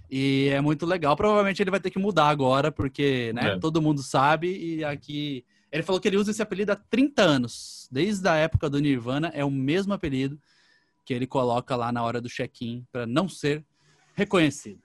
E 0.08 0.48
é 0.52 0.60
muito 0.60 0.86
legal. 0.86 1.16
Provavelmente 1.16 1.60
ele 1.60 1.70
vai 1.70 1.80
ter 1.80 1.90
que 1.90 1.98
mudar 1.98 2.28
agora, 2.28 2.70
porque 2.70 3.32
né, 3.34 3.54
é. 3.54 3.58
todo 3.58 3.82
mundo 3.82 4.02
sabe, 4.02 4.56
e 4.56 4.84
aqui. 4.84 5.44
Ele 5.70 5.82
falou 5.82 6.00
que 6.00 6.06
ele 6.06 6.16
usa 6.16 6.30
esse 6.30 6.40
apelido 6.40 6.72
há 6.72 6.76
30 6.76 7.20
anos. 7.20 7.88
Desde 7.90 8.26
a 8.28 8.36
época 8.36 8.70
do 8.70 8.78
Nirvana, 8.78 9.32
é 9.34 9.44
o 9.44 9.50
mesmo 9.50 9.92
apelido 9.92 10.40
que 11.04 11.12
ele 11.12 11.26
coloca 11.26 11.74
lá 11.74 11.90
na 11.90 12.02
hora 12.02 12.20
do 12.20 12.28
check-in, 12.28 12.86
para 12.92 13.04
não 13.04 13.28
ser 13.28 13.64
reconhecido. 14.14 14.80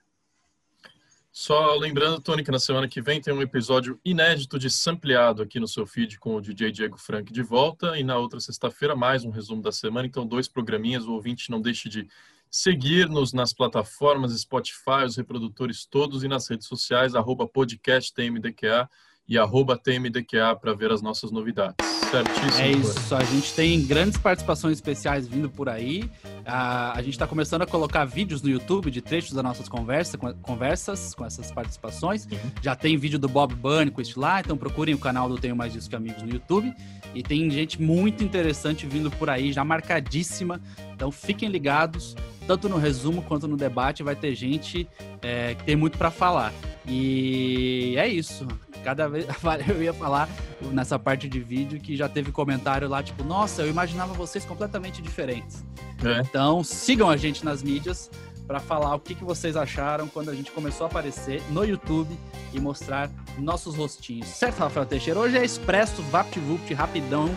Só 1.36 1.74
lembrando, 1.78 2.22
Tony, 2.22 2.44
que 2.44 2.52
na 2.52 2.60
semana 2.60 2.88
que 2.88 3.02
vem 3.02 3.20
tem 3.20 3.34
um 3.34 3.42
episódio 3.42 4.00
inédito 4.06 4.60
de 4.60 4.70
Sampleado 4.70 5.42
aqui 5.42 5.60
no 5.60 5.68
seu 5.68 5.84
feed 5.84 6.20
com 6.20 6.36
o 6.36 6.42
DJ 6.42 6.72
Diego 6.72 6.96
Frank 6.96 7.34
de 7.34 7.42
volta. 7.42 7.98
E 7.98 8.04
na 8.04 8.16
outra 8.20 8.40
sexta-feira, 8.40 8.96
mais 8.96 9.26
um 9.26 9.32
resumo 9.32 9.60
da 9.60 9.72
semana. 9.72 10.06
Então, 10.06 10.28
dois 10.28 10.48
programinhas. 10.48 11.06
O 11.06 11.14
ouvinte 11.14 11.50
não 11.50 11.60
deixe 11.60 11.90
de 11.90 12.08
seguir-nos 12.52 13.34
nas 13.34 13.52
plataformas 13.52 14.40
Spotify, 14.40 15.06
os 15.08 15.18
reprodutores 15.18 15.88
todos 15.88 16.24
e 16.24 16.28
nas 16.28 16.48
redes 16.48 16.68
sociais, 16.68 17.16
arroba 17.16 17.48
podcast 17.48 18.14
TMDQA 18.14 18.88
e 19.28 19.36
arroba 19.36 19.76
TMDQA 19.76 20.56
para 20.56 20.76
ver 20.76 20.92
as 20.92 21.02
nossas 21.02 21.32
novidades. 21.32 21.76
Certíssimo. 22.12 22.62
É 22.62 22.72
isso, 22.74 23.16
a 23.16 23.24
gente 23.24 23.54
tem 23.56 23.84
grandes 23.84 24.20
participações 24.20 24.78
especiais 24.78 25.28
vindo 25.28 25.50
por 25.50 25.68
aí. 25.68 26.08
A 26.46 26.96
gente 26.98 27.12
está 27.12 27.26
começando 27.26 27.62
a 27.62 27.66
colocar 27.66 28.06
vídeos 28.06 28.42
no 28.42 28.50
YouTube 28.50 28.92
de 28.92 29.02
trechos 29.02 29.32
das 29.34 29.44
nossas 29.44 29.70
conversa, 29.70 30.18
conversas 30.18 31.16
com 31.16 31.26
essas 31.26 31.52
participações. 31.52 32.26
Uhum. 32.26 32.38
Já 32.62 32.76
tem 32.76 32.98
vídeo 32.98 33.18
do 33.18 33.30
Bob 33.30 33.56
Burnquist 33.56 34.18
lá, 34.18 34.40
então 34.40 34.58
procurem 34.58 34.94
o 34.94 34.98
canal 34.98 35.30
do 35.30 35.38
Tenho 35.38 35.56
Mais 35.56 35.72
Disso 35.72 35.90
Que 35.90 35.96
Amigos 35.96 36.22
no 36.22 36.30
YouTube. 36.30 36.74
E 37.16 37.22
tem 37.22 37.50
gente 37.50 37.82
muito 37.82 38.24
interessante 38.24 38.86
vindo 38.86 39.10
por 39.12 39.30
aí, 39.30 39.54
já 39.54 39.64
marcadíssima. 39.64 40.60
Então 40.94 41.12
fiquem 41.12 41.50
ligados, 41.50 42.16
tanto 42.48 42.68
no 42.68 42.78
resumo 42.78 43.22
quanto 43.22 43.48
no 43.48 43.56
debate 43.56 44.04
vai 44.04 44.16
ter 44.16 44.36
gente 44.36 44.88
é, 45.22 45.56
que 45.56 45.64
tem 45.64 45.76
muito 45.76 45.98
para 45.98 46.12
falar. 46.12 46.52
E 46.86 47.96
é 47.98 48.08
isso. 48.08 48.48
Cada 48.84 49.08
vez 49.08 49.26
eu 49.68 49.82
ia 49.82 49.94
falar 49.94 50.28
nessa 50.72 51.00
parte 51.00 51.30
de 51.30 51.40
vídeo 51.40 51.80
que 51.80 51.96
já 51.96 52.10
teve 52.10 52.32
comentário 52.32 52.90
lá, 52.90 53.02
tipo, 53.02 53.24
nossa, 53.24 53.62
eu 53.62 53.70
imaginava 53.70 54.14
vocês 54.14 54.44
completamente 54.44 55.02
diferentes. 55.02 55.64
É. 56.04 56.22
Então, 56.22 56.64
sigam 56.64 57.10
a 57.10 57.18
gente 57.18 57.44
nas 57.44 57.62
mídias 57.62 58.10
para 58.48 58.60
falar 58.60 58.96
o 58.96 59.00
que, 59.00 59.16
que 59.16 59.24
vocês 59.24 59.56
acharam 59.56 60.08
quando 60.08 60.30
a 60.30 60.36
gente 60.36 60.52
começou 60.52 60.86
a 60.86 60.90
aparecer 60.90 61.42
no 61.50 61.64
YouTube 61.64 62.18
e 62.54 62.60
mostrar 62.60 63.10
nossos 63.38 63.76
rostinhos. 63.76 64.28
Certo, 64.28 64.60
Rafael 64.60 64.86
Teixeira? 64.86 65.20
Hoje 65.20 65.38
é 65.38 65.46
expresso, 65.46 66.02
VaptVupt, 66.04 66.74
rapidão, 66.74 67.34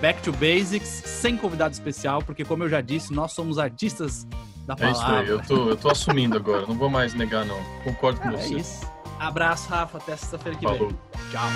back 0.00 0.22
to 0.22 0.32
basics, 0.32 0.88
sem 0.88 1.36
convidado 1.36 1.74
especial, 1.74 2.22
porque 2.22 2.44
como 2.44 2.64
eu 2.64 2.68
já 2.68 2.80
disse, 2.80 3.12
nós 3.12 3.32
somos 3.32 3.58
artistas 3.58 4.26
da 4.66 4.74
palavra. 4.74 4.86
É 4.86 4.92
isso 4.92 5.04
aí, 5.04 5.28
eu 5.28 5.42
tô, 5.42 5.70
eu 5.70 5.76
tô 5.76 5.90
assumindo 5.90 6.36
agora, 6.36 6.66
não 6.66 6.74
vou 6.76 6.88
mais 6.88 7.14
negar 7.14 7.44
não. 7.44 7.60
Concordo 7.84 8.20
com 8.20 8.28
ah, 8.28 8.32
você. 8.32 8.54
É 8.54 8.58
isso. 8.58 8.96
Abraço, 9.18 9.68
Rafa. 9.68 9.98
Até 9.98 10.16
sexta-feira 10.16 10.58
que 10.58 10.64
Falou. 10.64 10.88
vem. 10.88 10.98
Tchau. 11.30 11.48